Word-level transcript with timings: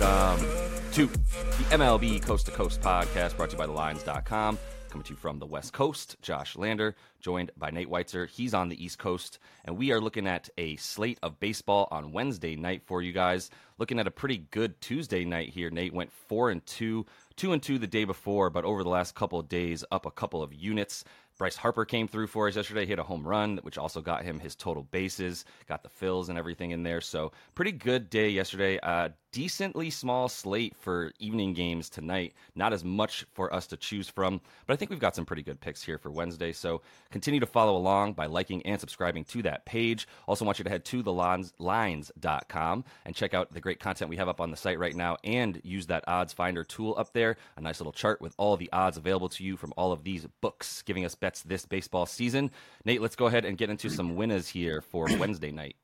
welcome 0.00 0.46
to 0.92 1.06
the 1.06 1.64
MLB 1.70 2.22
Coast 2.22 2.46
to 2.46 2.52
Coast 2.52 2.80
podcast 2.80 3.36
brought 3.36 3.50
to 3.50 3.56
you 3.56 3.58
by 3.58 3.66
TheLines.com. 3.66 4.58
Coming 4.88 5.04
to 5.04 5.10
you 5.10 5.16
from 5.16 5.38
the 5.38 5.44
West 5.44 5.74
Coast, 5.74 6.16
Josh 6.22 6.56
Lander, 6.56 6.96
joined 7.20 7.50
by 7.58 7.70
Nate 7.70 7.90
Weitzer. 7.90 8.26
He's 8.26 8.54
on 8.54 8.70
the 8.70 8.82
East 8.82 8.98
Coast, 8.98 9.38
and 9.66 9.76
we 9.76 9.92
are 9.92 10.00
looking 10.00 10.26
at 10.26 10.48
a 10.56 10.76
slate 10.76 11.18
of 11.22 11.38
baseball 11.40 11.88
on 11.90 12.12
Wednesday 12.12 12.56
night 12.56 12.82
for 12.86 13.02
you 13.02 13.12
guys. 13.12 13.50
Looking 13.78 13.98
at 13.98 14.06
a 14.06 14.10
pretty 14.10 14.38
good 14.38 14.80
Tuesday 14.80 15.26
night 15.26 15.50
here. 15.50 15.68
Nate 15.68 15.92
went 15.92 16.12
four 16.12 16.48
and 16.48 16.64
two, 16.64 17.04
two 17.36 17.52
and 17.52 17.62
two 17.62 17.78
the 17.78 17.86
day 17.86 18.04
before, 18.04 18.48
but 18.48 18.64
over 18.64 18.82
the 18.82 18.90
last 18.90 19.14
couple 19.14 19.38
of 19.38 19.48
days, 19.48 19.84
up 19.92 20.06
a 20.06 20.10
couple 20.10 20.42
of 20.42 20.54
units. 20.54 21.04
Bryce 21.36 21.56
Harper 21.56 21.84
came 21.84 22.08
through 22.08 22.28
for 22.28 22.48
us 22.48 22.56
yesterday, 22.56 22.86
hit 22.86 22.98
a 22.98 23.02
home 23.02 23.26
run, 23.26 23.58
which 23.62 23.76
also 23.76 24.00
got 24.00 24.24
him 24.24 24.38
his 24.38 24.54
total 24.54 24.84
bases, 24.84 25.44
got 25.66 25.82
the 25.82 25.88
fills 25.88 26.28
and 26.28 26.38
everything 26.38 26.70
in 26.70 26.82
there. 26.82 27.00
So, 27.00 27.32
pretty 27.54 27.72
good 27.72 28.08
day 28.10 28.28
yesterday. 28.28 28.78
Uh, 28.78 29.08
decently 29.32 29.90
small 29.90 30.28
slate 30.28 30.76
for 30.76 31.12
evening 31.18 31.54
games 31.54 31.88
tonight. 31.88 32.34
Not 32.54 32.72
as 32.72 32.84
much 32.84 33.24
for 33.32 33.52
us 33.52 33.66
to 33.68 33.76
choose 33.76 34.08
from, 34.08 34.40
but 34.66 34.74
I 34.74 34.76
think 34.76 34.90
we've 34.90 35.00
got 35.00 35.16
some 35.16 35.24
pretty 35.24 35.42
good 35.42 35.60
picks 35.60 35.82
here 35.82 35.98
for 35.98 36.10
Wednesday. 36.10 36.52
So, 36.52 36.82
continue 37.10 37.40
to 37.40 37.46
follow 37.46 37.76
along 37.76 38.12
by 38.12 38.26
liking 38.26 38.62
and 38.64 38.78
subscribing 38.78 39.24
to 39.24 39.42
that 39.42 39.64
page. 39.64 40.06
Also, 40.28 40.44
want 40.44 40.58
you 40.58 40.64
to 40.64 40.70
head 40.70 40.84
to 40.84 41.02
thelines.com 41.02 42.84
and 43.04 43.14
check 43.14 43.34
out 43.34 43.52
the 43.52 43.60
great 43.60 43.80
content 43.80 44.10
we 44.10 44.16
have 44.16 44.28
up 44.28 44.40
on 44.40 44.50
the 44.50 44.56
site 44.56 44.78
right 44.78 44.94
now 44.94 45.16
and 45.24 45.60
use 45.64 45.86
that 45.86 46.04
odds 46.06 46.32
finder 46.32 46.62
tool 46.62 46.94
up 46.98 47.12
there. 47.12 47.36
A 47.56 47.60
nice 47.60 47.80
little 47.80 47.92
chart 47.92 48.20
with 48.20 48.34
all 48.36 48.56
the 48.56 48.70
odds 48.72 48.96
available 48.96 49.30
to 49.30 49.44
you 49.44 49.56
from 49.56 49.72
all 49.76 49.92
of 49.92 50.04
these 50.04 50.26
books, 50.40 50.82
giving 50.82 51.04
us 51.04 51.14
bets 51.14 51.42
this 51.42 51.64
baseball 51.64 52.06
season. 52.06 52.50
Nate, 52.84 53.00
let's 53.00 53.16
go 53.16 53.26
ahead 53.26 53.44
and 53.44 53.56
get 53.56 53.70
into 53.70 53.88
some 53.88 54.14
winners 54.14 54.48
here 54.48 54.82
for 54.82 55.06
Wednesday 55.18 55.50
night. 55.50 55.76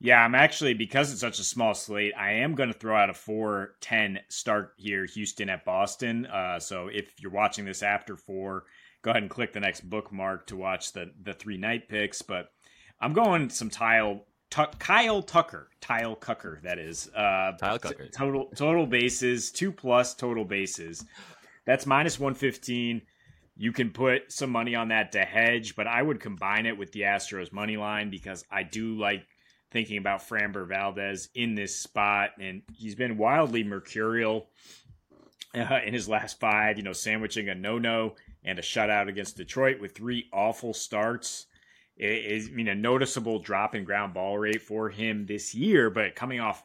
Yeah, 0.00 0.24
I'm 0.24 0.34
actually 0.34 0.74
because 0.74 1.10
it's 1.10 1.20
such 1.20 1.40
a 1.40 1.44
small 1.44 1.74
slate. 1.74 2.12
I 2.16 2.32
am 2.34 2.54
going 2.54 2.72
to 2.72 2.78
throw 2.78 2.96
out 2.96 3.10
a 3.10 3.12
4-10 3.12 4.18
start 4.28 4.74
here, 4.76 5.04
Houston 5.06 5.50
at 5.50 5.64
Boston. 5.64 6.26
Uh, 6.26 6.60
so 6.60 6.86
if 6.86 7.20
you're 7.20 7.32
watching 7.32 7.64
this 7.64 7.82
after 7.82 8.16
four, 8.16 8.64
go 9.02 9.10
ahead 9.10 9.22
and 9.22 9.30
click 9.30 9.52
the 9.52 9.60
next 9.60 9.88
bookmark 9.88 10.46
to 10.46 10.56
watch 10.56 10.92
the 10.92 11.10
the 11.22 11.32
three 11.32 11.56
night 11.56 11.88
picks. 11.88 12.22
But 12.22 12.50
I'm 13.00 13.12
going 13.12 13.50
some 13.50 13.70
tile. 13.70 14.24
T- 14.50 14.64
Kyle 14.78 15.22
Tucker, 15.22 15.68
Tile 15.80 16.16
Cucker, 16.16 16.62
that 16.62 16.78
is. 16.78 17.08
Uh, 17.14 17.52
Tile 17.58 17.78
Cucker. 17.78 18.10
Total 18.12 18.46
total 18.56 18.86
bases, 18.86 19.50
two 19.50 19.70
plus 19.70 20.14
total 20.14 20.44
bases. 20.44 21.04
That's 21.66 21.86
minus 21.86 22.18
one 22.18 22.34
fifteen. 22.34 23.02
You 23.56 23.72
can 23.72 23.90
put 23.90 24.30
some 24.30 24.50
money 24.50 24.74
on 24.76 24.88
that 24.88 25.12
to 25.12 25.24
hedge, 25.24 25.74
but 25.74 25.88
I 25.88 26.00
would 26.00 26.20
combine 26.20 26.64
it 26.64 26.78
with 26.78 26.92
the 26.92 27.00
Astros 27.00 27.52
money 27.52 27.76
line 27.76 28.08
because 28.08 28.44
I 28.50 28.62
do 28.62 28.96
like 28.96 29.26
thinking 29.70 29.98
about 29.98 30.26
Framber 30.26 30.66
Valdez 30.66 31.28
in 31.34 31.54
this 31.54 31.76
spot, 31.76 32.30
and 32.40 32.62
he's 32.72 32.94
been 32.94 33.18
wildly 33.18 33.64
mercurial 33.64 34.48
uh, 35.54 35.80
in 35.84 35.94
his 35.94 36.08
last 36.08 36.40
five. 36.40 36.76
You 36.76 36.82
know, 36.82 36.92
sandwiching 36.92 37.48
a 37.48 37.54
no-no 37.54 38.14
and 38.44 38.58
a 38.58 38.62
shutout 38.62 39.08
against 39.08 39.36
Detroit 39.36 39.80
with 39.80 39.94
three 39.94 40.28
awful 40.32 40.72
starts. 40.72 41.46
It 41.96 42.24
is, 42.24 42.48
I 42.48 42.52
mean, 42.52 42.68
a 42.68 42.74
noticeable 42.74 43.40
drop 43.40 43.74
in 43.74 43.84
ground 43.84 44.14
ball 44.14 44.38
rate 44.38 44.62
for 44.62 44.88
him 44.88 45.26
this 45.26 45.54
year, 45.54 45.90
but 45.90 46.14
coming 46.14 46.40
off 46.40 46.62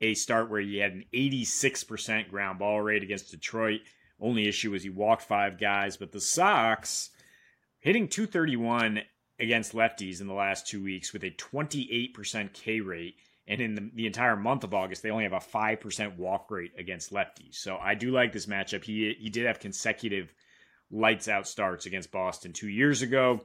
a 0.00 0.14
start 0.14 0.50
where 0.50 0.60
he 0.60 0.78
had 0.78 0.92
an 0.92 1.04
86% 1.14 2.28
ground 2.28 2.58
ball 2.58 2.80
rate 2.80 3.04
against 3.04 3.30
Detroit. 3.30 3.80
Only 4.20 4.48
issue 4.48 4.72
was 4.72 4.82
he 4.82 4.90
walked 4.90 5.22
five 5.22 5.58
guys, 5.58 5.96
but 5.96 6.10
the 6.10 6.20
Sox 6.20 7.10
hitting 7.78 8.08
231 8.08 9.02
against 9.42 9.74
lefties 9.74 10.20
in 10.20 10.28
the 10.28 10.32
last 10.32 10.66
two 10.66 10.82
weeks 10.82 11.12
with 11.12 11.24
a 11.24 11.30
28% 11.30 12.52
K 12.52 12.80
rate. 12.80 13.16
And 13.48 13.60
in 13.60 13.74
the, 13.74 13.90
the 13.94 14.06
entire 14.06 14.36
month 14.36 14.62
of 14.62 14.72
August, 14.72 15.02
they 15.02 15.10
only 15.10 15.24
have 15.24 15.32
a 15.32 15.38
5% 15.38 16.16
walk 16.16 16.50
rate 16.50 16.72
against 16.78 17.12
lefties. 17.12 17.56
So 17.56 17.76
I 17.76 17.94
do 17.94 18.12
like 18.12 18.32
this 18.32 18.46
matchup. 18.46 18.84
He, 18.84 19.14
he 19.18 19.28
did 19.28 19.46
have 19.46 19.58
consecutive 19.58 20.32
lights 20.92 21.26
out 21.26 21.48
starts 21.48 21.86
against 21.86 22.12
Boston 22.12 22.52
two 22.52 22.68
years 22.68 23.02
ago. 23.02 23.40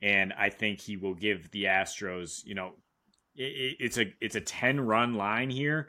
And 0.00 0.32
I 0.32 0.48
think 0.48 0.80
he 0.80 0.96
will 0.96 1.14
give 1.14 1.50
the 1.50 1.64
Astros, 1.64 2.44
you 2.46 2.54
know, 2.54 2.72
it, 3.36 3.76
it's 3.78 3.98
a 3.98 4.12
it's 4.20 4.34
a 4.34 4.40
10 4.40 4.80
run 4.80 5.14
line 5.14 5.50
here 5.50 5.88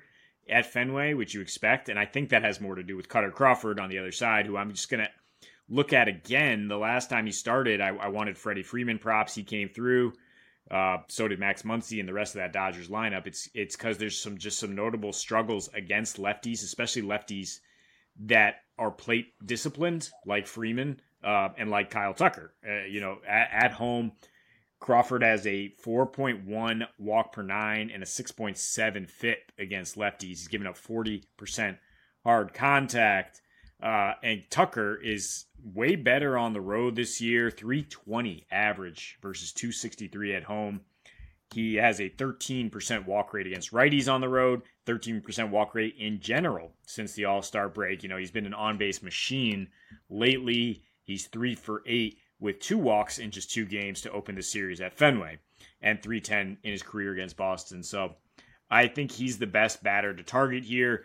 at 0.50 0.66
Fenway, 0.66 1.14
which 1.14 1.34
you 1.34 1.40
expect. 1.40 1.88
And 1.88 1.98
I 1.98 2.06
think 2.06 2.30
that 2.30 2.44
has 2.44 2.60
more 2.60 2.76
to 2.76 2.84
do 2.84 2.98
with 2.98 3.08
Kutter 3.08 3.32
Crawford 3.32 3.80
on 3.80 3.90
the 3.90 3.98
other 3.98 4.12
side, 4.12 4.46
who 4.46 4.58
I'm 4.58 4.72
just 4.72 4.90
going 4.90 5.04
to 5.04 5.10
look 5.70 5.94
at 5.94 6.08
again. 6.08 6.68
The 6.68 6.78
last 6.78 7.10
time 7.10 7.26
he 7.26 7.32
started, 7.32 7.82
I, 7.82 7.90
I 7.90 8.08
wanted 8.10 8.38
Freddie 8.38 8.64
Freeman 8.64 9.00
props. 9.00 9.36
He 9.36 9.44
came 9.44 9.70
through. 9.70 10.14
Uh, 10.72 10.98
so 11.08 11.28
did 11.28 11.40
Max 11.40 11.64
Muncy 11.64 12.00
and 12.00 12.08
the 12.08 12.14
rest 12.14 12.36
of 12.36 12.40
that 12.40 12.54
Dodgers 12.54 12.88
lineup. 12.88 13.28
It's 13.28 13.50
it's 13.54 13.76
because 13.76 13.98
there's 13.98 14.20
some 14.20 14.38
just 14.38 14.60
some 14.60 14.76
notable 14.76 15.14
struggles 15.14 15.70
against 15.74 16.18
lefties, 16.18 16.64
especially 16.64 17.02
lefties 17.02 17.60
that 18.22 18.56
are 18.78 18.92
plate 18.92 19.34
disciplined, 19.46 20.10
like 20.26 20.48
Freeman 20.48 21.00
uh, 21.24 21.50
and 21.58 21.70
like 21.70 21.90
Kyle 21.90 22.14
Tucker. 22.14 22.54
Uh, 22.68 22.86
you 22.86 23.02
know, 23.02 23.18
at, 23.28 23.50
at, 23.52 23.72
home, 23.74 24.14
Crawford 24.80 25.24
has 25.24 25.46
a 25.46 25.74
4.1 25.86 26.88
walk 26.98 27.34
per 27.34 27.42
nine 27.42 27.92
and 27.94 28.04
a 28.04 28.06
6.7 28.06 29.10
FIP 29.10 29.52
against 29.58 29.96
lefties. 29.96 30.22
He's 30.22 30.48
given 30.48 30.68
up 30.68 30.78
40% 30.78 31.78
hard 32.24 32.54
contact. 32.54 33.42
Uh, 33.84 34.14
and 34.24 34.44
Tucker 34.50 34.96
is 34.96 35.46
way 35.62 35.98
better 35.98 36.38
on 36.38 36.54
the 36.54 36.62
road 36.62 36.96
this 36.96 37.20
year 37.20 37.52
320 37.52 38.46
average 38.50 39.18
versus 39.22 39.52
263 39.52 40.36
at 40.36 40.44
home. 40.44 40.82
He 41.54 41.76
has 41.76 42.00
a 42.00 42.10
13% 42.10 43.06
walk 43.06 43.34
rate 43.34 43.46
against 43.46 43.74
righties 43.74 44.12
on 44.12 44.22
the 44.22 44.30
road, 44.30 44.62
13% 44.88 45.50
walk 45.50 45.76
rate 45.76 45.96
in 46.00 46.20
general 46.22 46.72
since 46.88 47.14
the 47.14 47.26
All 47.26 47.42
Star 47.42 47.68
break. 47.68 48.04
You 48.04 48.10
know, 48.10 48.18
he's 48.18 48.32
been 48.32 48.46
an 48.46 48.54
on 48.54 48.78
base 48.78 49.04
machine 49.04 49.68
lately. 50.10 50.84
He's 51.04 51.28
three 51.28 51.54
for 51.54 51.84
eight 51.86 52.18
with 52.40 52.60
two 52.60 52.78
walks 52.78 53.20
in 53.20 53.32
just 53.32 53.52
two 53.52 53.66
games 53.66 54.02
to 54.02 54.12
open 54.12 54.36
the 54.36 54.42
series 54.42 54.80
at 54.80 54.98
Fenway 54.98 55.40
and 55.82 56.02
310 56.02 56.58
in 56.64 56.72
his 56.72 56.82
career 56.82 57.12
against 57.12 57.36
Boston. 57.38 57.84
So 57.84 58.16
I 58.72 58.88
think 58.88 59.12
he's 59.12 59.38
the 59.38 59.46
best 59.46 59.84
batter 59.84 60.14
to 60.14 60.24
target 60.24 60.64
here 60.64 61.04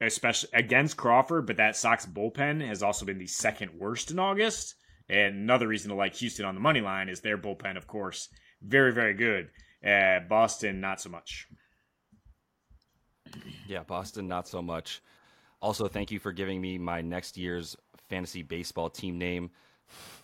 especially 0.00 0.50
against 0.52 0.96
Crawford, 0.96 1.46
but 1.46 1.56
that 1.56 1.76
Sox 1.76 2.06
bullpen 2.06 2.66
has 2.66 2.82
also 2.82 3.06
been 3.06 3.18
the 3.18 3.26
second 3.26 3.72
worst 3.78 4.10
in 4.10 4.18
August. 4.18 4.74
And 5.08 5.36
another 5.36 5.68
reason 5.68 5.90
to 5.90 5.96
like 5.96 6.14
Houston 6.16 6.44
on 6.44 6.54
the 6.54 6.60
money 6.60 6.80
line 6.80 7.08
is 7.08 7.20
their 7.20 7.38
bullpen, 7.38 7.76
of 7.76 7.86
course, 7.86 8.28
very, 8.62 8.92
very 8.92 9.14
good. 9.14 9.48
Uh, 9.86 10.20
Boston, 10.28 10.80
not 10.80 11.00
so 11.00 11.10
much. 11.10 11.46
Yeah, 13.66 13.82
Boston, 13.84 14.26
not 14.28 14.48
so 14.48 14.62
much. 14.62 15.02
Also, 15.60 15.88
thank 15.88 16.10
you 16.10 16.18
for 16.18 16.32
giving 16.32 16.60
me 16.60 16.78
my 16.78 17.00
next 17.00 17.36
year's 17.36 17.76
fantasy 18.08 18.42
baseball 18.42 18.90
team 18.90 19.18
name. 19.18 19.50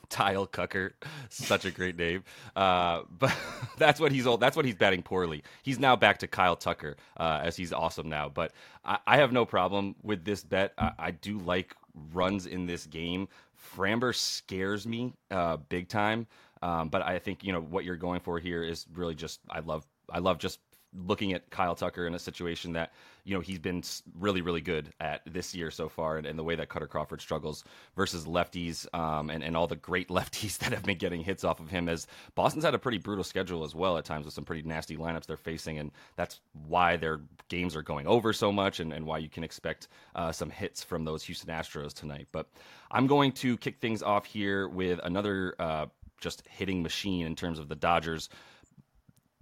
Tile 0.09 0.47
Cucker, 0.47 0.93
such 1.31 1.65
a 1.65 1.71
great 1.71 1.97
name. 1.97 2.23
Uh, 2.55 3.03
but 3.19 3.35
that's 3.79 3.99
what 3.99 4.13
he's 4.13 4.27
old. 4.27 4.41
That's 4.41 4.57
what 4.57 4.67
he's 4.67 4.75
batting 4.75 5.03
poorly. 5.03 5.43
He's 5.63 5.79
now 5.79 5.97
back 5.97 6.19
to 6.19 6.27
Kyle 6.27 6.55
Tucker, 6.55 6.97
uh, 7.17 7.41
as 7.43 7.57
he's 7.57 7.73
awesome 7.73 8.11
now. 8.11 8.29
But 8.29 8.53
I, 8.85 8.99
I, 9.07 9.17
have 9.17 9.33
no 9.33 9.47
problem 9.47 9.97
with 10.03 10.25
this 10.25 10.45
bet. 10.45 10.75
I, 10.77 10.93
I, 10.99 11.11
do 11.13 11.39
like 11.39 11.75
runs 12.13 12.47
in 12.47 12.67
this 12.67 12.85
game. 12.85 13.27
Framber 13.75 14.15
scares 14.15 14.87
me 14.87 15.15
uh, 15.31 15.57
big 15.57 15.89
time. 15.89 16.27
Um, 16.63 16.91
but 16.91 17.03
I 17.03 17.19
think 17.19 17.43
you 17.43 17.53
know 17.53 17.61
what 17.61 17.85
you're 17.85 17.97
going 17.97 18.21
for 18.21 18.39
here 18.39 18.63
is 18.63 18.87
really 18.95 19.15
just 19.15 19.41
I 19.51 19.61
love 19.61 19.87
I 20.11 20.19
love 20.19 20.39
just 20.39 20.61
looking 20.95 21.33
at 21.33 21.51
Kyle 21.51 21.75
Tucker 21.75 22.07
in 22.07 22.15
a 22.15 22.19
situation 22.19 22.73
that 22.75 22.93
you 23.25 23.35
know 23.35 23.41
he's 23.41 23.59
been 23.59 23.83
really 24.19 24.41
really 24.41 24.61
good 24.61 24.93
at 25.01 25.23
this 25.27 25.55
year 25.55 25.71
so 25.71 25.89
far, 25.89 26.19
and, 26.19 26.27
and 26.27 26.39
the 26.39 26.45
way 26.45 26.55
that 26.57 26.69
Kutter 26.69 26.89
Crawford 26.89 27.21
struggles 27.21 27.65
versus 27.97 28.27
lefties, 28.27 28.87
um, 28.95 29.31
and 29.31 29.43
and 29.43 29.57
all 29.57 29.67
the 29.67 29.77
great 29.77 30.09
lefties 30.11 30.59
that 30.59 30.73
have 30.73 30.83
been 30.83 30.99
getting 30.99 31.23
hits 31.23 31.45
off 31.45 31.61
of 31.61 31.71
him. 31.71 31.89
As 31.89 32.07
Boston's 32.35 32.65
had 32.65 32.75
a 32.75 32.79
pretty 32.79 32.99
brutal 32.99 33.25
schedule 33.25 33.65
as 33.65 33.75
well 33.75 33.97
at 33.97 34.05
times 34.05 34.25
with 34.25 34.35
some 34.35 34.45
pretty 34.45 34.63
nasty 34.63 34.97
lineups 34.97 35.27
they're 35.27 35.37
facing, 35.37 35.79
and 35.79 35.91
that's 36.17 36.41
why 36.67 36.97
their 36.97 37.21
games 37.49 37.77
are 37.77 37.83
going 37.83 38.07
over 38.07 38.33
so 38.33 38.53
much, 38.53 38.81
and, 38.81 38.93
and 38.93 39.07
why 39.07 39.19
you 39.19 39.29
can 39.29 39.45
expect 39.45 39.89
uh, 40.15 40.33
some 40.33 40.51
hits 40.51 40.83
from 40.83 41.05
those 41.05 41.23
Houston 41.25 41.51
Astros 41.51 41.93
tonight. 41.93 42.29
But 42.33 42.49
I'm 42.91 43.07
going 43.07 43.33
to 43.33 43.57
kick 43.57 43.81
things 43.81 44.03
off 44.03 44.25
here 44.25 44.69
with 44.69 45.01
another. 45.03 45.55
Uh, 45.59 45.87
just 46.23 46.45
hitting 46.47 46.83
machine 46.83 47.27
in 47.27 47.35
terms 47.35 47.59
of 47.59 47.69
the 47.69 47.75
Dodgers 47.75 48.29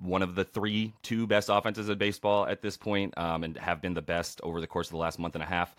one 0.01 0.23
of 0.23 0.35
the 0.35 0.45
three, 0.45 0.95
two 1.03 1.27
best 1.27 1.49
offenses 1.51 1.89
in 1.89 1.99
baseball 1.99 2.47
at 2.47 2.63
this 2.63 2.77
point, 2.77 3.17
um, 3.19 3.45
and 3.45 3.57
have 3.59 3.81
been 3.81 3.95
the 3.95 4.03
best 4.03 4.41
over 4.43 4.61
the 4.61 4.67
course 4.67 4.89
of 4.89 4.93
the 4.93 4.99
last 4.99 5.19
month 5.19 5.35
and 5.35 5.43
a 5.43 5.47
half. 5.47 5.75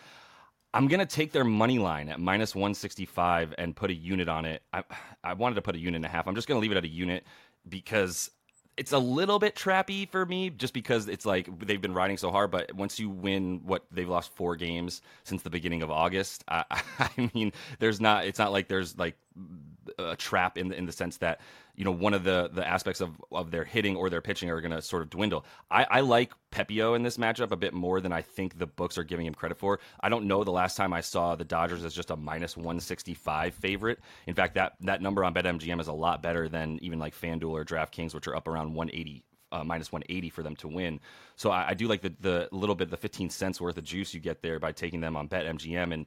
I'm 0.74 0.88
gonna 0.88 1.06
take 1.06 1.32
their 1.32 1.44
money 1.44 1.80
line 1.80 2.08
at 2.10 2.20
minus 2.20 2.56
165 2.56 3.56
and 3.58 3.76
put 3.76 3.90
a 3.90 3.94
unit 3.94 4.30
on 4.30 4.46
it. 4.46 4.62
I, 4.72 4.84
I 5.24 5.34
wanted 5.34 5.56
to 5.56 5.62
put 5.62 5.76
a 5.76 5.80
unit 5.80 5.98
and 5.98 6.06
a 6.06 6.10
half. 6.10 6.28
I'm 6.28 6.36
just 6.36 6.48
gonna 6.48 6.60
leave 6.60 6.72
it 6.72 6.78
at 6.78 6.86
a 6.86 6.90
unit 6.90 7.26
because 7.68 8.32
it's 8.78 8.94
a 8.94 8.98
little 8.98 9.38
bit 9.38 9.56
trappy 9.56 10.10
for 10.10 10.26
me 10.26 10.50
just 10.50 10.74
because 10.74 11.08
it's 11.08 11.26
like 11.26 11.48
they've 11.60 11.82
been 11.82 11.94
riding 11.94 12.18
so 12.18 12.32
hard 12.32 12.50
but 12.52 12.74
once 12.74 13.00
you 13.00 13.10
win 13.10 13.62
what 13.64 13.86
they've 13.92 14.10
lost 14.10 14.34
four 14.34 14.56
games 14.56 15.02
since 15.24 15.44
the 15.44 15.50
beginning 15.50 15.84
of 15.84 15.92
august 15.92 16.44
i, 16.48 16.64
I 17.00 17.30
mean 17.34 17.52
there's 17.80 18.00
not 18.00 18.26
it's 18.26 18.40
not 18.40 18.52
like 18.52 18.68
there's 18.68 18.98
like 18.98 19.18
a 19.98 20.16
trap 20.16 20.58
in 20.58 20.68
the 20.68 20.78
in 20.78 20.86
the 20.86 20.92
sense 20.92 21.18
that 21.18 21.42
you 21.76 21.84
know 21.84 21.92
one 21.92 22.14
of 22.14 22.24
the 22.24 22.50
the 22.54 22.68
aspects 22.68 23.02
of 23.02 23.22
of 23.32 23.52
their 23.52 23.64
hitting 23.64 23.96
or 23.96 24.10
their 24.10 24.22
pitching 24.22 24.50
are 24.50 24.62
going 24.62 24.72
to 24.72 24.82
sort 24.82 25.02
of 25.02 25.10
dwindle. 25.10 25.46
I, 25.70 25.86
I 25.90 26.00
like 26.02 26.34
Pepiot 26.52 26.96
in 26.96 27.04
this 27.04 27.18
matchup 27.18 27.52
a 27.52 27.56
bit 27.56 27.74
more 27.74 28.02
than 28.02 28.12
I 28.12 28.22
think 28.22 28.58
the 28.58 28.68
books 28.68 28.98
are 28.98 29.04
giving 29.04 29.26
him 29.26 29.34
credit 29.34 29.58
for. 29.58 29.80
I 30.02 30.10
don't 30.10 30.26
know 30.26 30.44
the 30.44 30.52
last 30.52 30.76
time 30.76 30.94
I 30.94 31.02
saw 31.02 31.36
the 31.36 31.44
Dodgers 31.44 31.84
as 31.84 31.94
just 31.94 32.12
a 32.12 32.16
minus 32.16 32.56
165 32.56 33.54
favorite. 33.56 34.00
In 34.28 34.36
fact, 34.36 34.56
that 34.56 34.74
that 34.82 35.02
number 35.02 35.24
on 35.24 35.34
BetMGM 35.34 35.80
is 35.80 35.88
a 35.88 35.94
lot 35.94 36.22
better 36.22 36.48
than 36.48 36.80
even 36.82 37.00
like 37.00 37.16
FanDuel 37.16 37.52
or 37.52 37.66
DraftKings, 37.66 38.14
which 38.14 38.28
are 38.28 38.36
up 38.36 38.48
around 38.48 38.74
180 38.74 39.24
uh, 39.52 39.64
minus 39.64 39.92
180 39.92 40.30
for 40.30 40.44
them 40.44 40.56
to 40.58 40.68
win. 40.68 41.00
So 41.36 41.52
I, 41.52 41.70
I, 41.70 41.74
do 41.74 41.88
like 41.88 42.02
the 42.02 42.14
the 42.22 42.50
little 42.52 42.76
bit 42.76 42.90
the 42.90 42.98
15 42.98 43.30
cents 43.30 43.60
worth 43.60 43.78
of 43.78 43.84
juice 43.84 44.14
you 44.14 44.20
get 44.20 44.42
there 44.42 44.60
by 44.60 44.72
taking 44.72 45.02
them 45.02 45.16
on 45.16 45.28
BetMGM 45.28 45.94
and. 45.94 46.06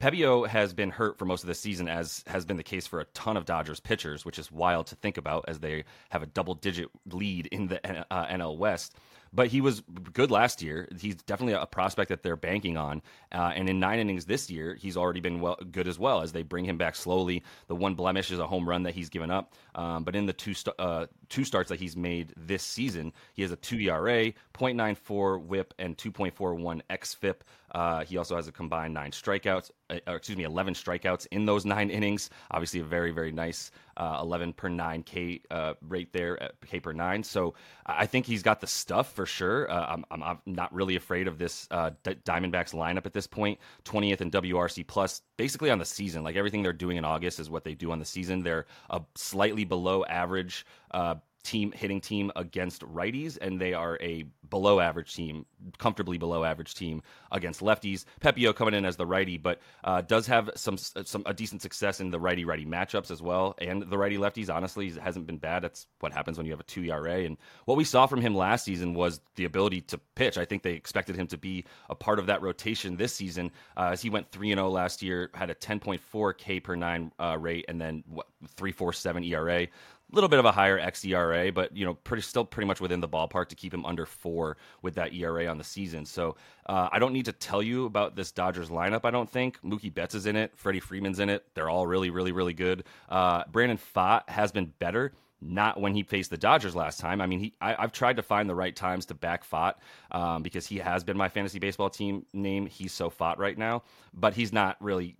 Pepiot 0.00 0.48
has 0.48 0.74
been 0.74 0.90
hurt 0.90 1.18
for 1.18 1.24
most 1.24 1.42
of 1.42 1.46
the 1.46 1.54
season, 1.54 1.88
as 1.88 2.22
has 2.26 2.44
been 2.44 2.58
the 2.58 2.62
case 2.62 2.86
for 2.86 3.00
a 3.00 3.06
ton 3.06 3.36
of 3.36 3.46
Dodgers 3.46 3.80
pitchers, 3.80 4.24
which 4.24 4.38
is 4.38 4.52
wild 4.52 4.86
to 4.88 4.96
think 4.96 5.16
about 5.16 5.46
as 5.48 5.58
they 5.60 5.84
have 6.10 6.22
a 6.22 6.26
double 6.26 6.54
digit 6.54 6.88
lead 7.10 7.46
in 7.46 7.68
the 7.68 8.04
uh, 8.12 8.26
NL 8.26 8.58
West 8.58 8.94
but 9.36 9.48
he 9.48 9.60
was 9.60 9.82
good 10.12 10.30
last 10.30 10.62
year. 10.62 10.88
He's 10.98 11.16
definitely 11.16 11.54
a 11.54 11.66
prospect 11.66 12.08
that 12.08 12.22
they're 12.22 12.36
banking 12.36 12.76
on. 12.76 13.02
Uh, 13.30 13.52
and 13.54 13.68
in 13.68 13.78
nine 13.78 13.98
innings 13.98 14.24
this 14.24 14.50
year, 14.50 14.74
he's 14.74 14.96
already 14.96 15.20
been 15.20 15.40
well 15.40 15.58
good 15.70 15.86
as 15.86 15.98
well 15.98 16.22
as 16.22 16.32
they 16.32 16.42
bring 16.42 16.64
him 16.64 16.78
back 16.78 16.96
slowly. 16.96 17.42
The 17.68 17.76
one 17.76 17.94
blemish 17.94 18.30
is 18.30 18.38
a 18.38 18.46
home 18.46 18.68
run 18.68 18.84
that 18.84 18.94
he's 18.94 19.10
given 19.10 19.30
up. 19.30 19.52
Um, 19.74 20.04
but 20.04 20.16
in 20.16 20.26
the 20.26 20.32
two 20.32 20.54
st- 20.54 20.76
uh, 20.78 21.06
two 21.28 21.44
starts 21.44 21.68
that 21.68 21.80
he's 21.80 21.96
made 21.96 22.32
this 22.36 22.62
season, 22.62 23.12
he 23.34 23.42
has 23.42 23.52
a 23.52 23.56
two 23.56 23.78
ERA, 23.78 24.32
0.94 24.54 25.42
WHIP, 25.42 25.74
and 25.78 25.96
2.41 25.96 26.80
xFIP. 26.90 27.36
Uh, 27.72 28.04
he 28.04 28.16
also 28.16 28.36
has 28.36 28.48
a 28.48 28.52
combined 28.52 28.94
nine 28.94 29.10
strikeouts, 29.10 29.70
uh, 29.90 29.98
excuse 30.06 30.38
me, 30.38 30.44
11 30.44 30.74
strikeouts 30.74 31.26
in 31.30 31.44
those 31.44 31.64
nine 31.74 31.90
innings. 31.90 32.30
Obviously, 32.50 32.80
a 32.80 32.84
very, 32.84 33.10
very 33.10 33.32
nice 33.32 33.70
uh, 33.96 34.18
11 34.22 34.52
per 34.52 34.68
nine 34.68 35.02
K 35.02 35.40
uh, 35.50 35.74
rate 35.82 36.12
there, 36.12 36.42
at 36.42 36.54
K 36.66 36.80
per 36.80 36.92
nine. 36.92 37.22
So 37.22 37.54
I 37.84 38.06
think 38.06 38.26
he's 38.26 38.42
got 38.42 38.60
the 38.60 38.66
stuff 38.66 39.12
for 39.12 39.26
sure. 39.26 39.70
Uh, 39.70 39.86
I'm, 39.86 40.04
I'm, 40.10 40.38
not 40.46 40.72
really 40.72 40.96
afraid 40.96 41.28
of 41.28 41.38
this 41.38 41.66
uh, 41.70 41.90
Diamondbacks 42.04 42.74
lineup 42.74 43.06
at 43.06 43.12
this 43.12 43.26
point. 43.26 43.58
20th 43.84 44.20
in 44.20 44.30
WRC 44.30 44.86
plus, 44.86 45.22
basically 45.36 45.70
on 45.70 45.78
the 45.78 45.84
season. 45.84 46.22
Like 46.22 46.36
everything 46.36 46.62
they're 46.62 46.72
doing 46.72 46.96
in 46.96 47.04
August 47.04 47.40
is 47.40 47.50
what 47.50 47.64
they 47.64 47.74
do 47.74 47.92
on 47.92 47.98
the 47.98 48.04
season. 48.04 48.42
They're 48.42 48.66
a 48.90 49.00
slightly 49.14 49.64
below 49.64 50.04
average 50.04 50.66
uh, 50.90 51.16
team 51.46 51.72
hitting 51.72 52.00
team 52.00 52.32
against 52.36 52.82
righties, 52.82 53.38
and 53.40 53.60
they 53.60 53.72
are 53.72 53.98
a 54.00 54.24
below 54.50 54.80
average 54.80 55.14
team, 55.14 55.46
comfortably 55.78 56.18
below 56.18 56.44
average 56.44 56.74
team 56.74 57.02
against 57.32 57.60
lefties. 57.60 58.04
Pepiot 58.20 58.56
coming 58.56 58.74
in 58.74 58.84
as 58.84 58.96
the 58.96 59.06
righty, 59.06 59.36
but 59.36 59.60
uh, 59.84 60.00
does 60.02 60.26
have 60.26 60.50
some 60.56 60.76
some 60.76 61.22
a 61.26 61.32
decent 61.32 61.62
success 61.62 62.00
in 62.00 62.10
the 62.10 62.18
righty 62.18 62.44
righty 62.44 62.66
matchups 62.66 63.10
as 63.10 63.22
well, 63.22 63.54
and 63.58 63.82
the 63.82 63.98
righty 63.98 64.18
lefties. 64.18 64.54
Honestly, 64.54 64.90
hasn't 64.90 65.26
been 65.26 65.38
bad. 65.38 65.62
That's 65.62 65.86
what 66.00 66.12
happens 66.12 66.36
when 66.36 66.46
you 66.46 66.52
have 66.52 66.60
a 66.60 66.64
two 66.64 66.84
ERA. 66.84 67.24
And 67.24 67.36
what 67.64 67.76
we 67.76 67.84
saw 67.84 68.06
from 68.06 68.20
him 68.20 68.34
last 68.34 68.64
season 68.64 68.94
was 68.94 69.20
the 69.36 69.44
ability 69.44 69.82
to 69.82 69.98
pitch. 70.14 70.38
I 70.38 70.44
think 70.44 70.62
they 70.62 70.72
expected 70.72 71.16
him 71.16 71.26
to 71.28 71.38
be 71.38 71.64
a 71.88 71.94
part 71.94 72.18
of 72.18 72.26
that 72.26 72.42
rotation 72.42 72.96
this 72.96 73.12
season, 73.12 73.50
uh, 73.76 73.90
as 73.92 74.02
he 74.02 74.10
went 74.10 74.30
three 74.32 74.50
and 74.50 74.58
zero 74.58 74.68
oh 74.68 74.72
last 74.72 75.02
year, 75.02 75.30
had 75.34 75.50
a 75.50 75.54
10.4 75.54 76.38
K 76.38 76.60
per 76.60 76.74
nine 76.74 77.12
uh, 77.18 77.36
rate, 77.38 77.64
and 77.68 77.80
then 77.80 78.02
what, 78.08 78.26
3.47 78.56 79.30
ERA 79.30 79.66
little 80.12 80.28
bit 80.28 80.38
of 80.38 80.44
a 80.44 80.52
higher 80.52 80.78
xERA, 80.78 81.52
but 81.52 81.76
you 81.76 81.84
know, 81.84 81.94
pretty 81.94 82.22
still 82.22 82.44
pretty 82.44 82.66
much 82.66 82.80
within 82.80 83.00
the 83.00 83.08
ballpark 83.08 83.48
to 83.48 83.56
keep 83.56 83.74
him 83.74 83.84
under 83.84 84.06
four 84.06 84.56
with 84.82 84.94
that 84.94 85.12
ERA 85.12 85.46
on 85.46 85.58
the 85.58 85.64
season. 85.64 86.04
So 86.06 86.36
uh, 86.66 86.88
I 86.92 86.98
don't 86.98 87.12
need 87.12 87.24
to 87.24 87.32
tell 87.32 87.62
you 87.62 87.86
about 87.86 88.14
this 88.14 88.30
Dodgers 88.30 88.68
lineup. 88.68 89.04
I 89.04 89.10
don't 89.10 89.28
think 89.28 89.60
Mookie 89.62 89.92
Betts 89.92 90.14
is 90.14 90.26
in 90.26 90.36
it, 90.36 90.52
Freddie 90.56 90.80
Freeman's 90.80 91.18
in 91.18 91.28
it. 91.28 91.44
They're 91.54 91.70
all 91.70 91.86
really, 91.86 92.10
really, 92.10 92.32
really 92.32 92.54
good. 92.54 92.84
Uh, 93.08 93.44
Brandon 93.50 93.78
Pfaadt 93.78 94.28
has 94.28 94.52
been 94.52 94.72
better 94.78 95.12
not 95.40 95.78
when 95.80 95.94
he 95.94 96.02
faced 96.02 96.30
the 96.30 96.36
Dodgers 96.36 96.74
last 96.74 96.98
time. 96.98 97.20
I 97.20 97.26
mean, 97.26 97.40
he, 97.40 97.54
I, 97.60 97.74
have 97.80 97.92
tried 97.92 98.16
to 98.16 98.22
find 98.22 98.48
the 98.48 98.54
right 98.54 98.74
times 98.74 99.06
to 99.06 99.14
back 99.14 99.48
Pfaadt 99.48 99.74
um, 100.10 100.42
because 100.42 100.66
he 100.66 100.78
has 100.78 101.04
been 101.04 101.16
my 101.16 101.28
fantasy 101.28 101.58
baseball 101.58 101.90
team 101.90 102.24
name. 102.32 102.66
He's 102.66 102.92
so 102.92 103.10
Pfaadt 103.10 103.38
right 103.38 103.56
now, 103.56 103.82
but 104.14 104.34
he's 104.34 104.52
not 104.52 104.76
really 104.80 105.16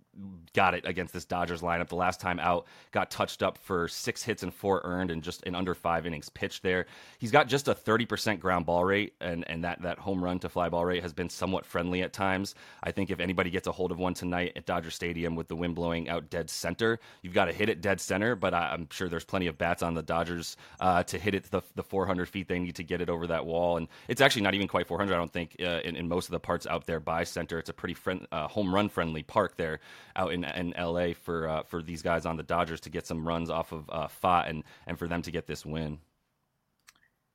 got 0.53 0.73
it 0.73 0.85
against 0.85 1.13
this 1.13 1.25
Dodgers 1.25 1.61
lineup. 1.61 1.87
The 1.87 1.95
last 1.95 2.19
time 2.19 2.39
out, 2.39 2.65
got 2.91 3.11
touched 3.11 3.43
up 3.43 3.57
for 3.59 3.87
six 3.87 4.23
hits 4.23 4.43
and 4.43 4.53
four 4.53 4.81
earned 4.83 5.11
and 5.11 5.21
just 5.21 5.43
in 5.43 5.55
under 5.55 5.75
five 5.75 6.05
innings 6.05 6.29
pitched 6.29 6.63
there. 6.63 6.87
He's 7.19 7.31
got 7.31 7.47
just 7.47 7.67
a 7.67 7.75
30% 7.75 8.39
ground 8.39 8.65
ball 8.65 8.83
rate, 8.83 9.13
and, 9.21 9.47
and 9.47 9.63
that, 9.63 9.81
that 9.83 9.99
home 9.99 10.23
run 10.23 10.39
to 10.39 10.49
fly 10.49 10.69
ball 10.69 10.85
rate 10.85 11.03
has 11.03 11.13
been 11.13 11.29
somewhat 11.29 11.65
friendly 11.65 12.01
at 12.01 12.13
times. 12.13 12.55
I 12.83 12.91
think 12.91 13.11
if 13.11 13.19
anybody 13.19 13.49
gets 13.49 13.67
a 13.67 13.71
hold 13.71 13.91
of 13.91 13.99
one 13.99 14.13
tonight 14.13 14.53
at 14.55 14.65
Dodger 14.65 14.91
Stadium 14.91 15.35
with 15.35 15.47
the 15.47 15.55
wind 15.55 15.75
blowing 15.75 16.09
out 16.09 16.29
dead 16.29 16.49
center, 16.49 16.99
you've 17.21 17.33
got 17.33 17.45
to 17.45 17.53
hit 17.53 17.69
it 17.69 17.81
dead 17.81 18.01
center, 18.01 18.35
but 18.35 18.53
I, 18.53 18.73
am 18.73 18.87
sure 18.91 19.09
there's 19.09 19.25
plenty 19.25 19.47
of 19.47 19.57
bats 19.57 19.83
on 19.83 19.93
the 19.93 20.03
Dodgers 20.03 20.57
uh, 20.79 21.03
to 21.03 21.19
hit 21.19 21.35
it 21.35 21.51
the, 21.51 21.61
the 21.75 21.83
400 21.83 22.27
feet 22.27 22.47
they 22.47 22.59
need 22.59 22.75
to 22.75 22.83
get 22.83 23.01
it 23.01 23.09
over 23.09 23.27
that 23.27 23.45
wall. 23.45 23.77
And 23.77 23.87
it's 24.07 24.21
actually 24.21 24.41
not 24.41 24.55
even 24.55 24.67
quite 24.67 24.87
400, 24.87 25.13
I 25.13 25.17
don't 25.17 25.31
think, 25.31 25.55
uh, 25.59 25.81
in, 25.83 25.95
in 25.95 26.07
most 26.07 26.27
of 26.27 26.31
the 26.31 26.39
parts 26.39 26.65
out 26.65 26.85
there 26.85 26.99
by 26.99 27.23
center. 27.23 27.59
It's 27.59 27.69
a 27.69 27.73
pretty 27.73 27.93
friend, 27.93 28.27
uh, 28.31 28.47
home 28.47 28.73
run 28.73 28.89
friendly 28.89 29.23
park 29.23 29.57
there 29.57 29.79
out 30.15 30.33
in, 30.33 30.43
in 30.43 30.73
LA 30.77 31.13
for 31.13 31.47
uh, 31.47 31.63
for 31.63 31.81
these 31.81 32.01
guys 32.01 32.25
on 32.25 32.37
the 32.37 32.43
Dodgers 32.43 32.81
to 32.81 32.89
get 32.89 33.05
some 33.05 33.27
runs 33.27 33.49
off 33.49 33.71
of 33.71 33.89
uh, 33.89 34.07
Pfaadt 34.07 34.49
and 34.49 34.63
and 34.85 34.97
for 34.97 35.07
them 35.07 35.21
to 35.21 35.31
get 35.31 35.47
this 35.47 35.65
win. 35.65 35.99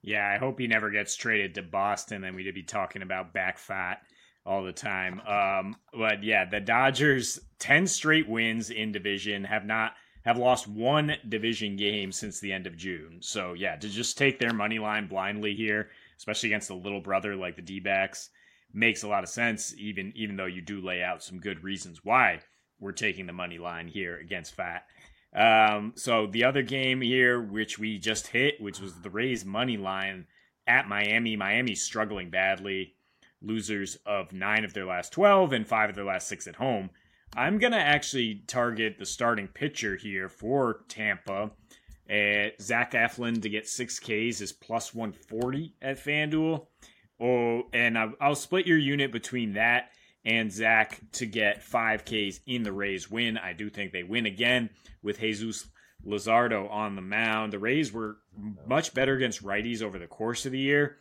Yeah, 0.02 0.28
I 0.28 0.38
hope 0.38 0.58
he 0.58 0.66
never 0.66 0.90
gets 0.90 1.14
traded 1.14 1.54
to 1.54 1.62
Boston, 1.62 2.24
and 2.24 2.34
we'd 2.34 2.52
be 2.54 2.64
talking 2.64 3.02
about 3.02 3.32
back 3.32 3.58
Pfaadt 3.58 3.98
all 4.44 4.64
the 4.64 4.72
time. 4.72 5.20
Um, 5.20 5.76
but 5.92 6.24
yeah, 6.24 6.44
the 6.44 6.60
Dodgers 6.60 7.38
ten 7.58 7.86
straight 7.86 8.28
wins 8.28 8.70
in 8.70 8.90
division 8.90 9.44
have 9.44 9.64
not 9.64 9.92
have 10.24 10.38
lost 10.38 10.68
one 10.68 11.16
division 11.28 11.76
game 11.76 12.12
since 12.12 12.40
the 12.40 12.52
end 12.52 12.66
of 12.66 12.76
June. 12.76 13.18
So 13.20 13.54
yeah, 13.54 13.76
to 13.76 13.88
just 13.88 14.18
take 14.18 14.38
their 14.38 14.52
money 14.52 14.78
line 14.78 15.06
blindly 15.06 15.54
here, 15.54 15.90
especially 16.16 16.48
against 16.48 16.70
a 16.70 16.74
little 16.74 17.00
brother 17.00 17.34
like 17.36 17.56
the 17.56 17.62
D-backs, 17.62 18.30
makes 18.72 19.02
a 19.02 19.08
lot 19.08 19.22
of 19.22 19.28
sense. 19.28 19.74
Even 19.78 20.12
even 20.16 20.36
though 20.36 20.46
you 20.46 20.62
do 20.62 20.80
lay 20.80 21.02
out 21.02 21.22
some 21.22 21.38
good 21.38 21.62
reasons 21.62 22.00
why 22.04 22.40
we're 22.82 22.92
taking 22.92 23.26
the 23.26 23.32
money 23.32 23.58
line 23.58 23.88
here 23.88 24.18
against 24.18 24.54
Fat. 24.54 24.86
Um, 25.34 25.92
so 25.96 26.26
the 26.26 26.44
other 26.44 26.62
game 26.62 27.00
here, 27.00 27.40
which 27.40 27.78
we 27.78 27.98
just 27.98 28.26
hit, 28.26 28.60
which 28.60 28.80
was 28.80 29.00
the 29.00 29.08
Rays 29.08 29.44
money 29.44 29.78
line 29.78 30.26
at 30.66 30.88
Miami. 30.88 31.36
Miami 31.36 31.74
struggling 31.74 32.28
badly, 32.28 32.94
losers 33.40 33.96
of 34.04 34.32
nine 34.32 34.64
of 34.64 34.74
their 34.74 34.84
last 34.84 35.12
twelve 35.12 35.52
and 35.52 35.66
five 35.66 35.88
of 35.88 35.96
their 35.96 36.04
last 36.04 36.28
six 36.28 36.46
at 36.46 36.56
home. 36.56 36.90
I'm 37.34 37.58
gonna 37.58 37.78
actually 37.78 38.42
target 38.46 38.98
the 38.98 39.06
starting 39.06 39.48
pitcher 39.48 39.96
here 39.96 40.28
for 40.28 40.80
Tampa. 40.88 41.52
Uh, 42.10 42.50
Zach 42.60 42.92
Eflin 42.92 43.40
to 43.40 43.48
get 43.48 43.66
six 43.66 43.98
Ks 43.98 44.42
is 44.42 44.52
plus 44.52 44.92
140 44.92 45.76
at 45.80 45.96
FanDuel. 45.96 46.66
Oh, 47.18 47.62
and 47.72 47.96
I'll, 47.96 48.12
I'll 48.20 48.34
split 48.34 48.66
your 48.66 48.76
unit 48.76 49.12
between 49.12 49.54
that 49.54 49.92
and 50.24 50.52
Zach 50.52 51.00
to 51.12 51.26
get 51.26 51.62
five 51.62 52.04
Ks 52.04 52.40
in 52.46 52.62
the 52.62 52.72
Rays 52.72 53.10
win. 53.10 53.38
I 53.38 53.52
do 53.52 53.68
think 53.68 53.92
they 53.92 54.02
win 54.02 54.26
again 54.26 54.70
with 55.02 55.18
Jesus 55.18 55.66
Luzardo 56.06 56.70
on 56.70 56.96
the 56.96 57.02
mound. 57.02 57.52
The 57.52 57.58
Rays 57.58 57.92
were 57.92 58.18
much 58.66 58.94
better 58.94 59.14
against 59.14 59.44
righties 59.44 59.82
over 59.82 59.98
the 59.98 60.06
course 60.06 60.46
of 60.46 60.52
the 60.52 60.58
year, 60.58 60.96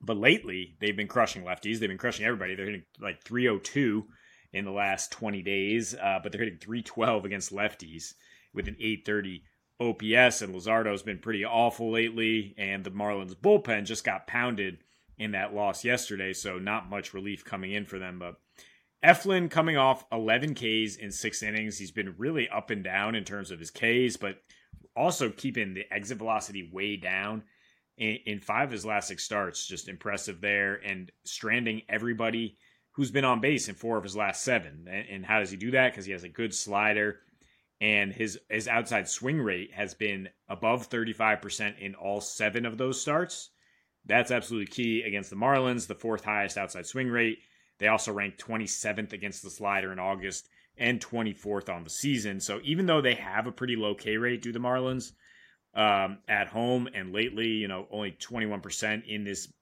but 0.00 0.16
lately 0.16 0.76
they've 0.80 0.96
been 0.96 1.08
crushing 1.08 1.44
lefties. 1.44 1.78
They've 1.78 1.88
been 1.88 1.98
crushing 1.98 2.26
everybody. 2.26 2.54
They're 2.54 2.66
hitting 2.66 2.84
like 3.00 3.22
302 3.22 4.06
in 4.52 4.64
the 4.64 4.70
last 4.70 5.12
20 5.12 5.42
days, 5.42 5.94
uh, 5.94 6.18
but 6.22 6.32
they're 6.32 6.42
hitting 6.42 6.58
312 6.58 7.24
against 7.24 7.52
lefties 7.52 8.14
with 8.52 8.68
an 8.68 8.76
830 8.78 9.44
OPS. 9.80 10.42
And 10.42 10.54
Luzardo's 10.54 11.02
been 11.02 11.18
pretty 11.18 11.44
awful 11.44 11.90
lately, 11.90 12.54
and 12.58 12.84
the 12.84 12.90
Marlins 12.90 13.34
bullpen 13.34 13.84
just 13.84 14.04
got 14.04 14.26
pounded 14.26 14.78
in 15.22 15.32
that 15.32 15.54
loss 15.54 15.84
yesterday, 15.84 16.32
so 16.32 16.58
not 16.58 16.90
much 16.90 17.14
relief 17.14 17.44
coming 17.44 17.72
in 17.72 17.84
for 17.84 17.98
them. 17.98 18.18
But 18.18 18.36
Eflin 19.04 19.50
coming 19.50 19.76
off 19.76 20.04
11 20.12 20.54
Ks 20.54 20.96
in 20.96 21.10
six 21.10 21.42
innings. 21.42 21.78
He's 21.78 21.90
been 21.90 22.14
really 22.18 22.48
up 22.48 22.70
and 22.70 22.84
down 22.84 23.14
in 23.14 23.24
terms 23.24 23.50
of 23.50 23.58
his 23.58 23.70
Ks, 23.70 24.16
but 24.16 24.42
also 24.96 25.30
keeping 25.30 25.74
the 25.74 25.90
exit 25.92 26.18
velocity 26.18 26.68
way 26.72 26.96
down 26.96 27.42
in, 27.96 28.18
in 28.26 28.40
five 28.40 28.68
of 28.68 28.72
his 28.72 28.86
last 28.86 29.08
six 29.08 29.24
starts. 29.24 29.66
Just 29.66 29.88
impressive 29.88 30.40
there 30.40 30.74
and 30.74 31.10
stranding 31.24 31.82
everybody 31.88 32.58
who's 32.92 33.10
been 33.10 33.24
on 33.24 33.40
base 33.40 33.68
in 33.68 33.74
four 33.74 33.96
of 33.96 34.04
his 34.04 34.16
last 34.16 34.42
seven. 34.42 34.86
And, 34.90 35.08
and 35.08 35.26
how 35.26 35.40
does 35.40 35.50
he 35.50 35.56
do 35.56 35.70
that? 35.70 35.92
Because 35.92 36.04
he 36.04 36.12
has 36.12 36.24
a 36.24 36.28
good 36.28 36.54
slider 36.54 37.20
and 37.82 38.12
his 38.12 38.38
his 38.48 38.68
outside 38.68 39.08
swing 39.08 39.40
rate 39.40 39.72
has 39.74 39.92
been 39.92 40.28
above 40.48 40.88
35% 40.88 41.80
in 41.80 41.96
all 41.96 42.20
seven 42.20 42.64
of 42.64 42.78
those 42.78 43.00
starts. 43.00 43.50
That's 44.06 44.30
absolutely 44.30 44.66
key 44.66 45.02
against 45.02 45.30
the 45.30 45.36
Marlins, 45.36 45.86
the 45.86 45.94
fourth 45.94 46.24
highest 46.24 46.58
outside 46.58 46.86
swing 46.86 47.08
rate. 47.08 47.38
They 47.78 47.88
also 47.88 48.12
ranked 48.12 48.44
27th 48.44 49.12
against 49.12 49.42
the 49.42 49.50
slider 49.50 49.92
in 49.92 49.98
August 49.98 50.48
and 50.76 51.00
24th 51.00 51.68
on 51.68 51.84
the 51.84 51.90
season. 51.90 52.40
So 52.40 52.60
even 52.64 52.86
though 52.86 53.00
they 53.00 53.14
have 53.14 53.46
a 53.46 53.52
pretty 53.52 53.76
low 53.76 53.94
K 53.94 54.16
rate, 54.16 54.42
do 54.42 54.52
the 54.52 54.58
Marlins 54.58 55.12
um, 55.74 56.18
at 56.28 56.48
home 56.48 56.88
and 56.94 57.12
lately, 57.12 57.48
you 57.48 57.68
know, 57.68 57.86
only 57.90 58.12
21% 58.12 59.06
in 59.06 59.24
this 59.24 59.52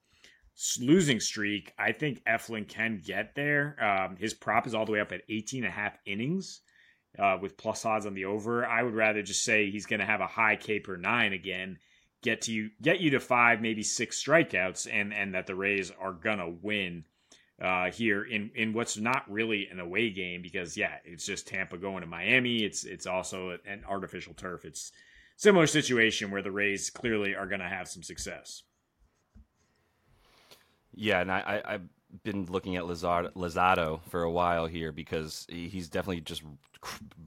losing 0.80 1.20
streak, 1.20 1.72
I 1.78 1.92
think 1.92 2.22
Eflin 2.24 2.68
can 2.68 3.00
get 3.04 3.34
there. 3.34 3.76
Um, 3.82 4.16
his 4.16 4.34
prop 4.34 4.66
is 4.66 4.74
all 4.74 4.84
the 4.84 4.92
way 4.92 5.00
up 5.00 5.12
at 5.12 5.22
18 5.28 5.64
and 5.64 5.72
a 5.72 5.74
half 5.74 5.96
innings 6.04 6.60
uh, 7.18 7.38
with 7.40 7.56
plus 7.56 7.84
odds 7.84 8.06
on 8.06 8.14
the 8.14 8.26
over. 8.26 8.66
I 8.66 8.82
would 8.82 8.94
rather 8.94 9.22
just 9.22 9.44
say 9.44 9.70
he's 9.70 9.86
going 9.86 10.00
to 10.00 10.06
have 10.06 10.20
a 10.20 10.26
high 10.26 10.56
K 10.56 10.80
per 10.80 10.96
nine 10.96 11.32
again, 11.32 11.78
get 12.22 12.42
to 12.42 12.52
you, 12.52 12.70
get 12.82 13.00
you 13.00 13.10
to 13.10 13.20
five, 13.20 13.60
maybe 13.60 13.82
six 13.82 14.22
strikeouts, 14.22 14.88
and 14.90 15.12
and 15.12 15.34
that 15.34 15.46
the 15.46 15.54
Rays 15.54 15.92
are 16.00 16.12
gonna 16.12 16.48
win 16.48 17.04
uh, 17.60 17.90
here 17.90 18.22
in 18.24 18.50
in 18.54 18.72
what's 18.72 18.96
not 18.96 19.30
really 19.30 19.68
an 19.68 19.80
away 19.80 20.10
game 20.10 20.42
because 20.42 20.76
yeah, 20.76 20.96
it's 21.04 21.26
just 21.26 21.46
Tampa 21.46 21.76
going 21.76 22.00
to 22.00 22.06
Miami. 22.06 22.64
It's 22.64 22.84
it's 22.84 23.06
also 23.06 23.58
an 23.66 23.84
artificial 23.88 24.34
turf. 24.34 24.64
It's 24.64 24.92
similar 25.36 25.66
situation 25.66 26.30
where 26.30 26.42
the 26.42 26.50
Rays 26.50 26.90
clearly 26.90 27.34
are 27.34 27.46
to 27.60 27.68
have 27.68 27.88
some 27.88 28.02
success. 28.02 28.62
Yeah, 30.92 31.20
and 31.20 31.30
I, 31.30 31.62
I, 31.64 31.78
been 32.22 32.46
looking 32.46 32.76
at 32.76 32.84
Luzardo, 32.84 33.32
Luzardo 33.32 34.00
for 34.08 34.22
a 34.22 34.30
while 34.30 34.66
here 34.66 34.92
because 34.92 35.46
he's 35.48 35.88
definitely 35.88 36.20
just 36.20 36.42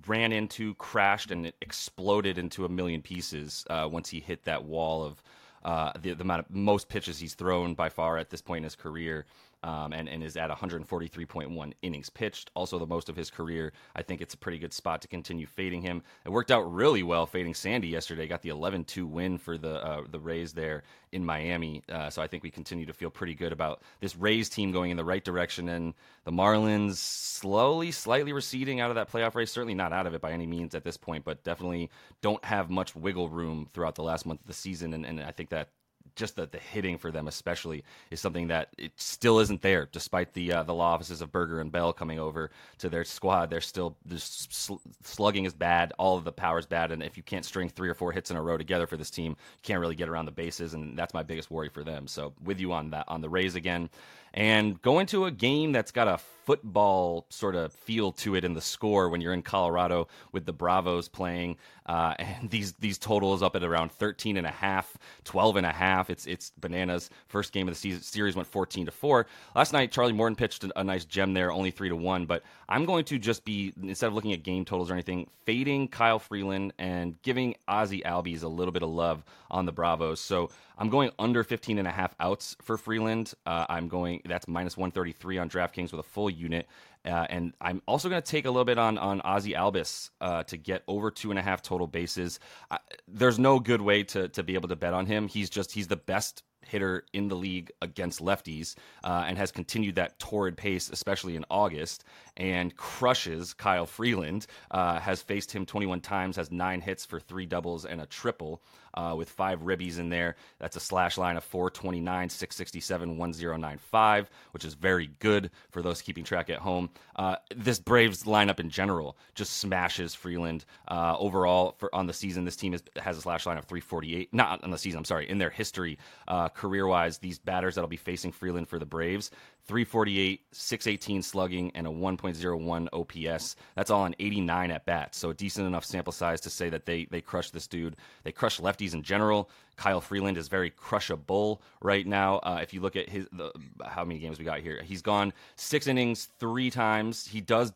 ran 0.07 0.31
into, 0.31 0.73
crashed, 0.75 1.31
and 1.31 1.51
exploded 1.61 2.37
into 2.37 2.65
a 2.65 2.69
million 2.69 3.01
pieces 3.01 3.65
uh, 3.69 3.87
once 3.91 4.09
he 4.09 4.19
hit 4.19 4.43
that 4.45 4.63
wall 4.63 5.03
of 5.03 5.23
uh, 5.63 5.91
the, 6.01 6.13
the 6.13 6.23
amount 6.23 6.41
of 6.41 6.49
most 6.49 6.89
pitches 6.89 7.19
he's 7.19 7.35
thrown 7.35 7.73
by 7.73 7.89
far 7.89 8.17
at 8.17 8.29
this 8.29 8.41
point 8.41 8.59
in 8.59 8.63
his 8.63 8.75
career 8.75 9.25
um, 9.63 9.93
and, 9.93 10.09
and 10.09 10.21
is 10.23 10.37
at 10.37 10.49
143.1 10.49 11.73
innings 11.81 12.09
pitched. 12.09 12.51
Also, 12.53 12.77
the 12.77 12.85
most 12.85 13.09
of 13.09 13.15
his 13.15 13.29
career. 13.29 13.71
I 13.95 14.01
think 14.01 14.21
it's 14.21 14.33
a 14.33 14.37
pretty 14.37 14.59
good 14.59 14.73
spot 14.73 15.01
to 15.01 15.07
continue 15.07 15.45
fading 15.45 15.81
him. 15.81 16.03
It 16.25 16.29
worked 16.29 16.51
out 16.51 16.71
really 16.71 17.01
well 17.01 17.25
fading 17.25 17.53
Sandy 17.53 17.87
yesterday. 17.87 18.27
Got 18.27 18.41
the 18.41 18.49
11 18.49 18.83
2 18.85 19.07
win 19.07 19.37
for 19.37 19.57
the, 19.57 19.83
uh, 19.83 20.03
the 20.11 20.19
Rays 20.19 20.53
there 20.53 20.83
in 21.13 21.25
Miami. 21.25 21.81
Uh, 21.89 22.09
so 22.09 22.21
I 22.21 22.27
think 22.27 22.43
we 22.43 22.51
continue 22.51 22.85
to 22.85 22.93
feel 22.93 23.09
pretty 23.09 23.35
good 23.35 23.53
about 23.53 23.81
this 24.01 24.15
Rays 24.15 24.49
team 24.49 24.71
going 24.71 24.91
in 24.91 24.97
the 24.97 25.05
right 25.05 25.23
direction. 25.23 25.69
And 25.69 25.93
the 26.25 26.31
Marlins 26.31 26.95
slowly, 26.95 27.91
slightly 27.91 28.33
receding 28.33 28.81
out 28.81 28.89
of 28.89 28.95
that 28.95 29.11
playoff 29.11 29.35
race. 29.35 29.51
Certainly 29.51 29.75
not 29.75 29.93
out 29.93 30.07
of 30.07 30.13
it 30.13 30.21
by 30.21 30.31
any 30.31 30.45
means 30.45 30.75
at 30.75 30.83
this 30.83 30.97
point, 30.97 31.23
but 31.23 31.43
definitely 31.43 31.89
don't 32.21 32.43
have 32.43 32.69
much 32.69 32.95
wiggle 32.95 33.29
room 33.29 33.69
throughout 33.73 33.95
the 33.95 34.03
last 34.03 34.25
month 34.25 34.41
of 34.41 34.47
the 34.47 34.53
season. 34.53 34.93
And, 34.93 35.05
and 35.05 35.21
I 35.21 35.31
think 35.31 35.49
that 35.49 35.69
just 36.15 36.35
the, 36.35 36.45
the 36.47 36.59
hitting 36.59 36.97
for 36.97 37.11
them 37.11 37.27
especially 37.27 37.83
is 38.11 38.19
something 38.19 38.47
that 38.47 38.69
it 38.77 38.91
still 38.95 39.39
isn't 39.39 39.61
there 39.61 39.87
despite 39.91 40.33
the 40.33 40.51
uh, 40.53 40.63
the 40.63 40.73
law 40.73 40.93
offices 40.93 41.21
of 41.21 41.31
Burger 41.31 41.59
and 41.59 41.71
Bell 41.71 41.93
coming 41.93 42.19
over 42.19 42.51
to 42.79 42.89
their 42.89 43.03
squad. 43.03 43.49
They're 43.49 43.61
still 43.61 43.97
sl- 44.15 44.75
slugging 45.03 45.45
is 45.45 45.53
bad 45.53 45.93
all 45.97 46.17
of 46.17 46.23
the 46.23 46.31
power 46.31 46.59
is 46.59 46.65
bad 46.65 46.91
and 46.91 47.03
if 47.03 47.17
you 47.17 47.23
can't 47.23 47.45
string 47.45 47.69
three 47.69 47.89
or 47.89 47.93
four 47.93 48.11
hits 48.11 48.31
in 48.31 48.37
a 48.37 48.41
row 48.41 48.57
together 48.57 48.87
for 48.87 48.97
this 48.97 49.09
team 49.09 49.31
you 49.31 49.63
can't 49.63 49.79
really 49.79 49.95
get 49.95 50.09
around 50.09 50.25
the 50.25 50.31
bases 50.31 50.73
and 50.73 50.97
that's 50.97 51.13
my 51.13 51.23
biggest 51.23 51.51
worry 51.51 51.69
for 51.69 51.83
them. 51.83 52.07
So 52.07 52.33
with 52.43 52.59
you 52.59 52.73
on 52.73 52.89
that 52.91 53.05
on 53.07 53.21
the 53.21 53.29
Rays 53.29 53.55
again 53.55 53.89
and 54.33 54.81
going 54.81 55.05
to 55.07 55.25
a 55.25 55.31
game 55.31 55.71
that's 55.71 55.91
got 55.91 56.07
a 56.07 56.17
football 56.45 57.25
sort 57.29 57.55
of 57.55 57.71
feel 57.71 58.11
to 58.11 58.35
it 58.35 58.43
in 58.43 58.53
the 58.53 58.61
score 58.61 59.07
when 59.07 59.21
you're 59.21 59.33
in 59.33 59.41
Colorado 59.41 60.07
with 60.33 60.45
the 60.45 60.51
Bravos 60.51 61.07
playing 61.07 61.57
uh, 61.85 62.15
and 62.19 62.49
these 62.49 62.73
these 62.73 62.97
totals 62.97 63.41
up 63.41 63.55
at 63.55 63.63
around 63.63 63.91
13 63.91 64.37
and 64.37 64.45
a 64.45 64.51
half 64.51 64.97
12 65.23 65.57
and 65.57 65.65
a 65.65 65.71
half. 65.71 66.09
It's 66.09 66.25
it's 66.25 66.51
bananas. 66.59 67.09
First 67.27 67.53
game 67.53 67.67
of 67.67 67.73
the 67.73 67.79
season 67.79 68.01
series 68.01 68.35
went 68.35 68.47
14 68.47 68.85
to 68.85 68.91
4 68.91 69.25
last 69.55 69.73
night 69.73 69.91
Charlie 69.91 70.13
Morton 70.13 70.35
pitched 70.35 70.65
a, 70.75 70.83
nice 70.83 71.05
gem 71.05 71.33
there 71.33 71.51
only 71.51 71.71
3 71.71 71.89
to 71.89 71.95
1 71.95 72.25
but 72.25 72.43
I'm 72.67 72.85
going 72.85 73.05
to 73.05 73.17
just 73.17 73.45
be 73.45 73.73
instead 73.81 74.07
of 74.07 74.13
looking 74.13 74.33
at 74.33 74.43
game 74.43 74.65
totals 74.65 74.89
or 74.89 74.93
anything 74.93 75.29
fading 75.45 75.87
Kyle 75.87 76.19
Freeland 76.19 76.73
and 76.77 77.21
giving 77.21 77.55
Ozzy 77.67 78.03
Albies 78.03 78.43
a 78.43 78.47
little 78.47 78.71
bit 78.71 78.83
of 78.83 78.89
love 78.89 79.23
on 79.49 79.65
the 79.65 79.71
Bravos. 79.71 80.19
So 80.19 80.49
I'm 80.77 80.89
going 80.89 81.11
under 81.19 81.43
15 81.43 81.77
and 81.77 81.87
a 81.87 81.91
half 81.91 82.15
outs 82.19 82.55
for 82.61 82.77
Freeland. 82.77 83.33
Uh, 83.45 83.65
I'm 83.69 83.87
going 83.87 84.21
that's 84.25 84.47
minus 84.47 84.77
133 84.77 85.37
on 85.37 85.49
DraftKings 85.49 85.91
with 85.91 85.99
a 85.99 86.03
full 86.03 86.29
unit. 86.29 86.67
Uh, 87.05 87.25
and 87.29 87.53
I'm 87.59 87.81
also 87.87 88.09
going 88.09 88.21
to 88.21 88.31
take 88.31 88.45
a 88.45 88.49
little 88.49 88.65
bit 88.65 88.77
on 88.77 88.97
on 88.97 89.21
Ozzy 89.21 89.55
Albies 89.55 90.09
uh, 90.21 90.43
to 90.43 90.57
get 90.57 90.83
over 90.87 91.11
two 91.11 91.31
and 91.31 91.39
a 91.39 91.41
half 91.41 91.61
total 91.61 91.87
bases. 91.87 92.39
Uh, 92.71 92.77
there's 93.07 93.39
no 93.39 93.59
good 93.59 93.81
way 93.81 94.03
to 94.03 94.29
to 94.29 94.43
be 94.43 94.53
able 94.55 94.69
to 94.69 94.75
bet 94.75 94.93
on 94.93 95.05
him. 95.05 95.27
He's 95.27 95.49
just 95.49 95.71
he's 95.71 95.87
the 95.87 95.97
best 95.97 96.43
hitter 96.67 97.05
in 97.13 97.27
the 97.27 97.35
league 97.35 97.71
against 97.81 98.19
lefties 98.19 98.75
uh, 99.03 99.23
and 99.27 99.37
has 99.37 99.51
continued 99.51 99.95
that 99.95 100.17
torrid 100.19 100.57
pace, 100.57 100.89
especially 100.89 101.35
in 101.35 101.45
August, 101.49 102.03
and 102.37 102.75
crushes 102.75 103.53
Kyle 103.53 103.85
Freeland. 103.85 104.47
Uh, 104.71 104.99
has 104.99 105.21
faced 105.21 105.51
him 105.51 105.65
21 105.65 106.01
times, 106.01 106.35
has 106.35 106.51
nine 106.51 106.81
hits 106.81 107.05
for 107.05 107.19
three 107.19 107.45
doubles 107.45 107.85
and 107.85 108.01
a 108.01 108.05
triple 108.05 108.61
uh, 108.95 109.13
with 109.17 109.29
five 109.29 109.61
ribbies 109.61 109.99
in 109.99 110.09
there. 110.09 110.35
That's 110.59 110.75
a 110.75 110.79
slash 110.79 111.17
line 111.17 111.37
of 111.37 111.43
429, 111.43 112.29
667, 112.29 113.17
1095, 113.17 114.29
which 114.51 114.65
is 114.65 114.73
very 114.73 115.09
good 115.19 115.49
for 115.71 115.81
those 115.81 116.01
keeping 116.01 116.23
track 116.23 116.49
at 116.49 116.59
home. 116.59 116.89
Uh, 117.15 117.37
this 117.55 117.79
Braves 117.79 118.23
lineup 118.23 118.59
in 118.59 118.69
general 118.69 119.17
just 119.35 119.57
smashes 119.57 120.13
Freeland. 120.13 120.65
Uh, 120.87 121.15
overall, 121.17 121.75
for 121.77 121.93
on 121.93 122.07
the 122.07 122.13
season, 122.13 122.45
this 122.45 122.55
team 122.55 122.73
is, 122.73 122.83
has 122.97 123.17
a 123.17 123.21
slash 123.21 123.45
line 123.45 123.57
of 123.57 123.65
348. 123.65 124.33
Not 124.33 124.63
on 124.63 124.71
the 124.71 124.77
season, 124.77 124.99
I'm 124.99 125.05
sorry. 125.05 125.29
In 125.29 125.37
their 125.37 125.49
history, 125.49 125.97
uh, 126.27 126.49
career 126.55 126.87
wise, 126.87 127.17
these 127.17 127.39
batters 127.39 127.75
that'll 127.75 127.87
be 127.87 127.97
facing 127.97 128.31
Freeland 128.31 128.67
for 128.67 128.79
the 128.79 128.85
Braves, 128.85 129.31
348, 129.65 130.41
618 130.51 131.21
slugging, 131.21 131.71
and 131.75 131.87
a 131.87 131.89
1.01 131.89 132.87
OPS. 132.93 133.55
That's 133.75 133.91
all 133.91 134.01
on 134.01 134.15
89 134.19 134.71
at 134.71 134.85
bats. 134.85 135.17
So 135.17 135.29
a 135.29 135.33
decent 135.33 135.67
enough 135.67 135.85
sample 135.85 136.13
size 136.13 136.41
to 136.41 136.49
say 136.49 136.69
that 136.69 136.85
they 136.85 137.05
they 137.05 137.21
crush 137.21 137.49
this 137.49 137.67
dude. 137.67 137.95
They 138.23 138.31
crush 138.31 138.59
lefties 138.59 138.93
in 138.93 139.03
general. 139.03 139.49
Kyle 139.75 140.01
Freeland 140.01 140.37
is 140.37 140.47
very 140.47 140.69
crushable 140.69 141.61
right 141.81 142.05
now. 142.05 142.37
Uh, 142.37 142.59
if 142.61 142.73
you 142.73 142.81
look 142.81 142.95
at 142.95 143.09
his 143.09 143.27
the, 143.31 143.51
how 143.85 144.03
many 144.03 144.19
games 144.19 144.37
we 144.37 144.45
got 144.45 144.59
here, 144.59 144.81
he's 144.83 145.01
gone 145.01 145.33
six 145.55 145.87
innings 145.87 146.29
three 146.39 146.69
times. 146.69 147.25
He 147.25 147.41
does 147.41 147.73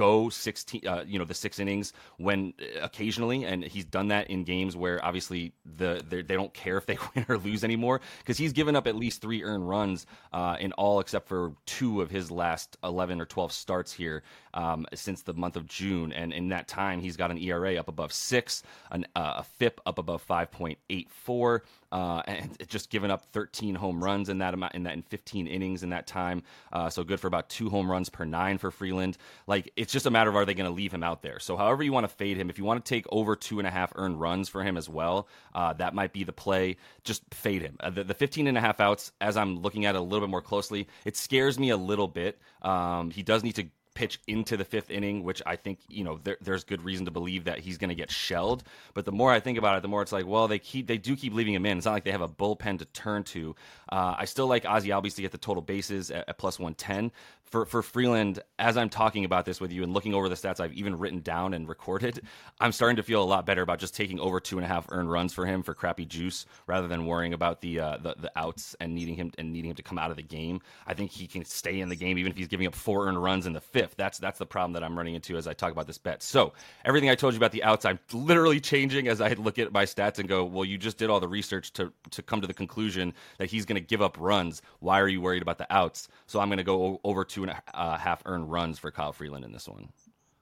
go 0.00 0.30
16 0.30 0.88
uh, 0.88 1.04
you 1.06 1.18
know 1.18 1.26
the 1.26 1.34
six 1.34 1.58
innings 1.58 1.92
when 2.16 2.54
uh, 2.58 2.80
occasionally 2.80 3.44
and 3.44 3.62
he's 3.62 3.84
done 3.84 4.08
that 4.08 4.30
in 4.30 4.44
games 4.44 4.74
where 4.74 5.04
obviously 5.04 5.52
the 5.76 6.02
they 6.08 6.22
don't 6.22 6.54
care 6.54 6.78
if 6.78 6.86
they 6.86 6.96
win 7.14 7.26
or 7.28 7.36
lose 7.36 7.62
anymore 7.64 8.00
because 8.18 8.38
he's 8.38 8.54
given 8.54 8.74
up 8.74 8.86
at 8.86 8.96
least 8.96 9.20
three 9.20 9.42
earned 9.42 9.68
runs 9.68 10.06
uh, 10.32 10.56
in 10.58 10.72
all 10.72 11.00
except 11.00 11.28
for 11.28 11.52
two 11.66 12.00
of 12.00 12.10
his 12.10 12.30
last 12.30 12.78
11 12.82 13.20
or 13.20 13.26
12 13.26 13.52
starts 13.52 13.92
here 13.92 14.22
um, 14.54 14.86
since 14.94 15.22
the 15.22 15.34
month 15.34 15.56
of 15.56 15.66
June. 15.66 16.12
And 16.12 16.32
in 16.32 16.48
that 16.48 16.66
time 16.66 17.00
he's 17.00 17.16
got 17.16 17.30
an 17.30 17.38
ERA 17.38 17.76
up 17.76 17.88
above 17.88 18.12
six 18.12 18.62
an, 18.90 19.06
uh, 19.14 19.34
a 19.38 19.42
FIP 19.44 19.80
up 19.84 19.98
above 19.98 20.26
5.84 20.26 21.60
uh, 21.92 22.22
and 22.26 22.56
just 22.68 22.90
given 22.90 23.10
up 23.10 23.24
13 23.32 23.74
home 23.74 24.02
runs 24.02 24.28
in 24.28 24.38
that 24.38 24.54
amount 24.54 24.74
in 24.74 24.84
that 24.84 24.94
in 24.94 25.02
15 25.02 25.46
innings 25.46 25.82
in 25.82 25.90
that 25.90 26.06
time. 26.06 26.42
Uh, 26.72 26.88
so 26.90 27.04
good 27.04 27.20
for 27.20 27.26
about 27.26 27.48
two 27.48 27.68
home 27.68 27.90
runs 27.90 28.08
per 28.08 28.24
nine 28.24 28.58
for 28.58 28.70
Freeland. 28.70 29.16
Like 29.46 29.72
it's 29.76 29.92
just 29.92 30.06
a 30.06 30.10
matter 30.10 30.30
of 30.30 30.36
are 30.36 30.44
they 30.44 30.54
going 30.54 30.68
to 30.68 30.74
leave 30.74 30.92
him 30.92 31.02
out 31.02 31.22
there. 31.22 31.38
So 31.38 31.56
however 31.56 31.82
you 31.82 31.92
want 31.92 32.04
to 32.04 32.14
fade 32.14 32.36
him, 32.36 32.50
if 32.50 32.58
you 32.58 32.64
want 32.64 32.84
to 32.84 32.88
take 32.88 33.06
over 33.10 33.36
two 33.36 33.58
and 33.58 33.66
a 33.66 33.70
half 33.70 33.92
earned 33.96 34.20
runs 34.20 34.48
for 34.48 34.62
him 34.62 34.76
as 34.76 34.88
well, 34.88 35.28
uh, 35.54 35.72
that 35.74 35.94
might 35.94 36.12
be 36.12 36.24
the 36.24 36.32
play. 36.32 36.76
Just 37.04 37.22
fade 37.32 37.62
him. 37.62 37.76
Uh, 37.80 37.90
the, 37.90 38.04
the 38.04 38.14
15 38.14 38.46
and 38.46 38.56
a 38.56 38.60
half 38.60 38.80
outs, 38.80 39.12
as 39.20 39.36
I'm 39.36 39.60
looking 39.60 39.84
at 39.84 39.94
it 39.94 39.98
a 39.98 40.02
little 40.02 40.26
bit 40.26 40.30
more 40.30 40.42
closely, 40.42 40.88
it 41.04 41.16
scares 41.16 41.58
me 41.58 41.70
a 41.70 41.76
little 41.76 42.08
bit. 42.08 42.38
Um, 42.62 43.10
he 43.10 43.22
does 43.22 43.42
need 43.42 43.56
to 43.56 43.66
pitch 44.00 44.18
into 44.26 44.56
the 44.56 44.64
fifth 44.64 44.90
inning, 44.90 45.24
which 45.24 45.42
I 45.44 45.56
think 45.56 45.78
you 45.90 46.04
know 46.04 46.18
there, 46.24 46.38
there's 46.40 46.64
good 46.64 46.82
reason 46.82 47.04
to 47.04 47.10
believe 47.10 47.44
that 47.44 47.58
he's 47.58 47.76
going 47.76 47.90
to 47.90 47.94
get 47.94 48.10
shelled. 48.10 48.62
But 48.94 49.04
the 49.04 49.12
more 49.12 49.30
I 49.30 49.40
think 49.40 49.58
about 49.58 49.76
it, 49.76 49.82
the 49.82 49.88
more 49.88 50.00
it's 50.00 50.10
like, 50.10 50.26
well, 50.26 50.48
they 50.48 50.58
keep 50.58 50.86
they 50.86 50.96
do 50.96 51.14
keep 51.14 51.34
leaving 51.34 51.52
him 51.52 51.66
in. 51.66 51.76
It's 51.76 51.84
not 51.84 51.92
like 51.92 52.04
they 52.04 52.10
have 52.10 52.22
a 52.22 52.28
bullpen 52.28 52.78
to 52.78 52.86
turn 52.86 53.24
to. 53.24 53.54
Uh, 53.92 54.14
I 54.16 54.24
still 54.24 54.46
like 54.46 54.64
Ozzy 54.64 54.86
Albies 54.86 55.16
to 55.16 55.22
get 55.22 55.32
the 55.32 55.38
total 55.38 55.60
bases 55.60 56.10
at, 56.10 56.26
at 56.30 56.38
plus 56.38 56.58
one 56.58 56.72
ten, 56.72 57.12
for 57.50 57.66
for 57.66 57.82
Freeland, 57.82 58.40
as 58.58 58.76
I'm 58.76 58.88
talking 58.88 59.24
about 59.24 59.44
this 59.44 59.60
with 59.60 59.72
you 59.72 59.82
and 59.82 59.92
looking 59.92 60.14
over 60.14 60.28
the 60.28 60.36
stats 60.36 60.60
I've 60.60 60.72
even 60.72 60.96
written 60.98 61.20
down 61.20 61.52
and 61.52 61.68
recorded, 61.68 62.20
I'm 62.60 62.72
starting 62.72 62.96
to 62.96 63.02
feel 63.02 63.22
a 63.22 63.24
lot 63.24 63.44
better 63.44 63.62
about 63.62 63.78
just 63.80 63.94
taking 63.94 64.20
over 64.20 64.40
two 64.40 64.56
and 64.56 64.64
a 64.64 64.68
half 64.68 64.86
earned 64.90 65.10
runs 65.10 65.32
for 65.32 65.46
him 65.46 65.62
for 65.62 65.74
crappy 65.74 66.04
juice 66.04 66.46
rather 66.66 66.86
than 66.86 67.06
worrying 67.06 67.34
about 67.34 67.60
the 67.60 67.80
uh, 67.80 67.96
the, 67.98 68.14
the 68.18 68.32
outs 68.36 68.76
and 68.80 68.94
needing 68.94 69.16
him 69.16 69.32
and 69.36 69.52
needing 69.52 69.70
him 69.70 69.76
to 69.76 69.82
come 69.82 69.98
out 69.98 70.10
of 70.10 70.16
the 70.16 70.22
game. 70.22 70.60
I 70.86 70.94
think 70.94 71.10
he 71.10 71.26
can 71.26 71.44
stay 71.44 71.80
in 71.80 71.88
the 71.88 71.96
game 71.96 72.18
even 72.18 72.30
if 72.30 72.38
he's 72.38 72.48
giving 72.48 72.66
up 72.66 72.74
four 72.74 73.08
earned 73.08 73.22
runs 73.22 73.46
in 73.46 73.52
the 73.52 73.60
fifth. 73.60 73.96
That's 73.96 74.18
that's 74.18 74.38
the 74.38 74.46
problem 74.46 74.72
that 74.74 74.84
I'm 74.84 74.96
running 74.96 75.14
into 75.14 75.36
as 75.36 75.48
I 75.48 75.52
talk 75.52 75.72
about 75.72 75.88
this 75.88 75.98
bet. 75.98 76.22
So 76.22 76.52
everything 76.84 77.10
I 77.10 77.16
told 77.16 77.34
you 77.34 77.38
about 77.38 77.52
the 77.52 77.64
outs, 77.64 77.84
I'm 77.84 77.98
literally 78.12 78.60
changing 78.60 79.08
as 79.08 79.20
I 79.20 79.30
look 79.32 79.58
at 79.58 79.72
my 79.72 79.84
stats 79.84 80.20
and 80.20 80.28
go, 80.28 80.44
well, 80.44 80.64
you 80.64 80.78
just 80.78 80.98
did 80.98 81.10
all 81.10 81.18
the 81.18 81.28
research 81.28 81.72
to 81.72 81.92
to 82.10 82.22
come 82.22 82.40
to 82.40 82.46
the 82.46 82.54
conclusion 82.54 83.12
that 83.38 83.50
he's 83.50 83.64
going 83.64 83.80
to 83.80 83.86
give 83.86 84.02
up 84.02 84.16
runs. 84.20 84.62
Why 84.78 85.00
are 85.00 85.08
you 85.08 85.20
worried 85.20 85.42
about 85.42 85.58
the 85.58 85.66
outs? 85.74 86.08
So 86.26 86.38
I'm 86.38 86.48
going 86.48 86.58
to 86.58 86.64
go 86.64 87.00
over 87.02 87.24
two 87.24 87.39
two 87.40 87.50
and 87.50 87.52
a 87.74 87.78
uh, 87.78 87.96
half 87.98 88.22
earned 88.26 88.50
runs 88.50 88.78
for 88.78 88.90
Kyle 88.90 89.12
Freeland 89.12 89.44
in 89.44 89.52
this 89.52 89.68
one. 89.68 89.88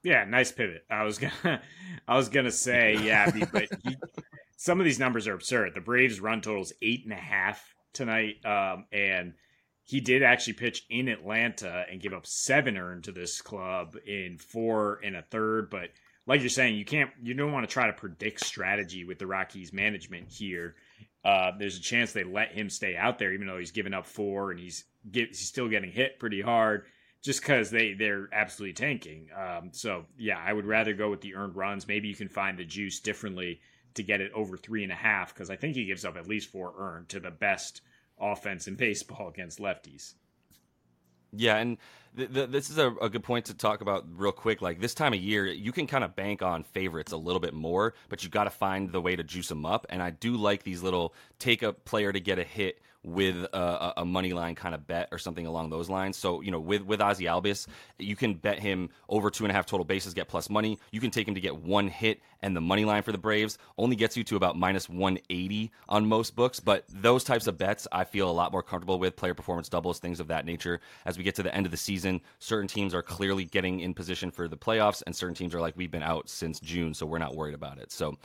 Yeah, 0.03 0.23
nice 0.25 0.51
pivot. 0.51 0.85
I 0.89 1.03
was 1.03 1.17
gonna, 1.17 1.61
I 2.07 2.15
was 2.15 2.29
gonna 2.29 2.51
say, 2.51 2.97
yeah, 3.01 3.31
but 3.51 3.67
he, 3.83 3.97
some 4.57 4.79
of 4.79 4.85
these 4.85 4.99
numbers 4.99 5.27
are 5.27 5.33
absurd. 5.33 5.73
The 5.75 5.81
Braves' 5.81 6.19
run 6.19 6.41
total 6.41 6.61
is 6.61 6.73
eight 6.81 7.03
and 7.03 7.13
a 7.13 7.17
half 7.17 7.75
tonight, 7.93 8.45
um, 8.45 8.85
and 8.91 9.33
he 9.83 9.99
did 10.01 10.23
actually 10.23 10.53
pitch 10.53 10.85
in 10.89 11.07
Atlanta 11.07 11.85
and 11.89 12.01
give 12.01 12.13
up 12.13 12.27
seven 12.27 12.77
earned 12.77 13.05
to 13.05 13.11
this 13.11 13.41
club 13.41 13.95
in 14.05 14.37
four 14.37 14.99
and 15.03 15.15
a 15.15 15.23
third. 15.23 15.69
But 15.69 15.89
like 16.27 16.41
you're 16.41 16.49
saying, 16.49 16.75
you 16.75 16.85
can't, 16.85 17.09
you 17.21 17.33
don't 17.33 17.51
want 17.51 17.67
to 17.67 17.73
try 17.73 17.87
to 17.87 17.93
predict 17.93 18.45
strategy 18.45 19.03
with 19.03 19.17
the 19.17 19.27
Rockies 19.27 19.73
management 19.73 20.29
here. 20.29 20.75
Uh, 21.23 21.51
there's 21.57 21.77
a 21.77 21.81
chance 21.81 22.13
they 22.13 22.23
let 22.23 22.51
him 22.51 22.69
stay 22.69 22.95
out 22.95 23.19
there, 23.19 23.33
even 23.33 23.47
though 23.47 23.57
he's 23.57 23.71
given 23.71 23.93
up 23.93 24.05
four 24.05 24.51
and 24.51 24.59
he's 24.59 24.85
get, 25.11 25.29
he's 25.29 25.47
still 25.47 25.67
getting 25.67 25.91
hit 25.91 26.19
pretty 26.19 26.41
hard. 26.41 26.85
just 27.21 27.41
because 27.41 27.69
they 27.69 27.93
they're 27.93 28.29
absolutely 28.31 28.73
tanking. 28.73 29.27
Um, 29.37 29.69
so 29.73 30.05
yeah, 30.17 30.37
I 30.43 30.53
would 30.53 30.65
rather 30.65 30.93
go 30.93 31.09
with 31.09 31.21
the 31.21 31.35
earned 31.35 31.55
runs. 31.55 31.87
Maybe 31.87 32.07
you 32.07 32.15
can 32.15 32.29
find 32.29 32.57
the 32.57 32.63
juice 32.65 32.99
differently 33.01 33.59
to 33.95 34.03
get 34.03 34.21
it 34.21 34.31
over 34.33 34.55
three 34.55 34.83
and 34.83 34.91
a 34.91 34.95
half 34.95 35.33
because 35.33 35.49
I 35.49 35.55
think 35.57 35.75
he 35.75 35.85
gives 35.85 36.05
up 36.05 36.15
at 36.15 36.27
least 36.27 36.51
four 36.51 36.73
earned 36.77 37.09
to 37.09 37.19
the 37.19 37.31
best 37.31 37.81
offense 38.19 38.67
in 38.67 38.75
baseball 38.87 39.27
against 39.27 39.59
lefties. 39.59 40.13
Yeah, 41.31 41.57
and 41.57 41.77
th- 42.17 42.33
th- 42.33 42.49
this 42.49 42.69
is 42.69 42.77
a, 42.77 42.91
a, 43.01 43.09
good 43.09 43.23
point 43.23 43.45
to 43.45 43.53
talk 43.53 43.81
about 43.81 44.05
real 44.15 44.31
quick. 44.31 44.61
Like 44.61 44.79
this 44.79 44.93
time 44.93 45.13
of 45.13 45.19
year, 45.19 45.45
you 45.45 45.71
can 45.71 45.87
kind 45.87 46.03
of 46.03 46.15
bank 46.15 46.41
on 46.41 46.63
favorites 46.63 47.11
a 47.11 47.17
little 47.17 47.39
bit 47.39 47.53
more, 47.53 47.93
but 48.09 48.23
you 48.23 48.29
got 48.29 48.45
to 48.45 48.49
find 48.49 48.91
the 48.91 49.01
way 49.01 49.15
to 49.15 49.23
juice 49.23 49.49
them 49.49 49.65
up. 49.65 49.85
And 49.89 50.01
I 50.01 50.09
do 50.09 50.35
like 50.35 50.63
these 50.63 50.81
little 50.81 51.13
take 51.37 51.61
a 51.61 51.73
player 51.73 52.11
to 52.11 52.19
get 52.19 52.39
a 52.39 52.43
hit 52.43 52.81
with 53.03 53.45
a, 53.53 53.93
a, 53.97 54.05
money 54.05 54.33
line 54.33 54.55
kind 54.55 54.75
of 54.75 54.85
bet 54.85 55.07
or 55.11 55.17
something 55.17 55.45
along 55.45 55.69
those 55.69 55.89
lines. 55.89 56.17
So 56.17 56.41
you 56.41 56.51
know, 56.51 56.59
with 56.59 56.81
with 56.81 56.99
Ozzy 56.99 57.29
Albies, 57.29 57.65
you 57.97 58.15
can 58.15 58.33
bet 58.33 58.59
him 58.59 58.89
over 59.07 59.29
two 59.29 59.45
and 59.45 59.51
a 59.51 59.55
half 59.55 59.65
total 59.65 59.85
bases, 59.85 60.13
get 60.13 60.27
plus 60.27 60.49
money. 60.49 60.77
You 60.91 60.99
can 60.99 61.09
take 61.09 61.27
him 61.27 61.35
to 61.35 61.41
get 61.41 61.55
one 61.55 61.87
hit, 61.87 62.19
and 62.41 62.55
the 62.55 62.61
money 62.61 62.83
line 62.83 63.03
for 63.03 63.13
the 63.13 63.17
Braves 63.17 63.57
only 63.77 63.95
gets 63.95 64.17
you 64.17 64.23
to 64.25 64.35
about 64.35 64.57
minus 64.57 64.89
one 64.89 65.17
eighty 65.29 65.71
on 65.87 66.07
most 66.07 66.35
books. 66.35 66.59
But 66.59 66.83
those 66.89 67.23
types 67.23 67.47
of 67.47 67.57
bets, 67.57 67.87
I 67.91 68.03
feel 68.03 68.29
a 68.29 68.33
lot 68.33 68.51
more 68.51 68.63
comfortable 68.63 68.99
with 68.99 69.15
player 69.15 69.33
performance 69.33 69.69
doubles, 69.69 69.99
things 69.99 70.19
of 70.19 70.27
that 70.27 70.45
nature. 70.45 70.81
As 71.05 71.17
we 71.17 71.23
get 71.23 71.35
to 71.35 71.43
the 71.43 71.55
end 71.55 71.65
of 71.65 71.71
the 71.71 71.77
season, 71.77 72.19
certain 72.39 72.67
teams 72.67 72.93
are 72.93 73.01
clearly 73.01 73.45
getting 73.45 73.79
in 73.79 73.93
position 73.93 74.29
for 74.29 74.49
the 74.49 74.57
playoffs, 74.57 75.03
and 75.05 75.15
certain 75.15 75.35
teams 75.35 75.55
are 75.55 75.61
like 75.61 75.77
we've 75.77 75.91
been 75.91 76.03
out 76.03 76.27
since 76.27 76.59
June, 76.59 76.93
so 76.93 77.05
we're 77.05 77.17
not 77.17 77.35
worried 77.35 77.55
about 77.55 77.77
it. 77.77 77.93
So 77.93 78.17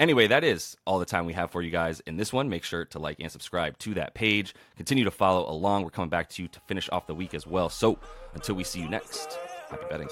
Anyway, 0.00 0.26
that 0.26 0.42
is 0.42 0.78
all 0.86 0.98
the 0.98 1.04
time 1.04 1.26
we 1.26 1.34
have 1.34 1.50
for 1.50 1.60
you 1.60 1.70
guys 1.70 2.00
in 2.06 2.16
this 2.16 2.32
one. 2.32 2.48
Make 2.48 2.64
sure 2.64 2.86
to 2.86 2.98
like 2.98 3.20
and 3.20 3.30
subscribe 3.30 3.76
to 3.80 3.92
that 3.94 4.14
page. 4.14 4.54
Continue 4.78 5.04
to 5.04 5.10
follow 5.10 5.46
along. 5.46 5.84
We're 5.84 5.90
coming 5.90 6.08
back 6.08 6.30
to 6.30 6.42
you 6.42 6.48
to 6.48 6.60
finish 6.60 6.88
off 6.90 7.06
the 7.06 7.14
week 7.14 7.34
as 7.34 7.46
well. 7.46 7.68
So 7.68 7.98
until 8.32 8.54
we 8.54 8.64
see 8.64 8.80
you 8.80 8.88
next, 8.88 9.38
happy 9.68 9.84
betting. 9.90 10.08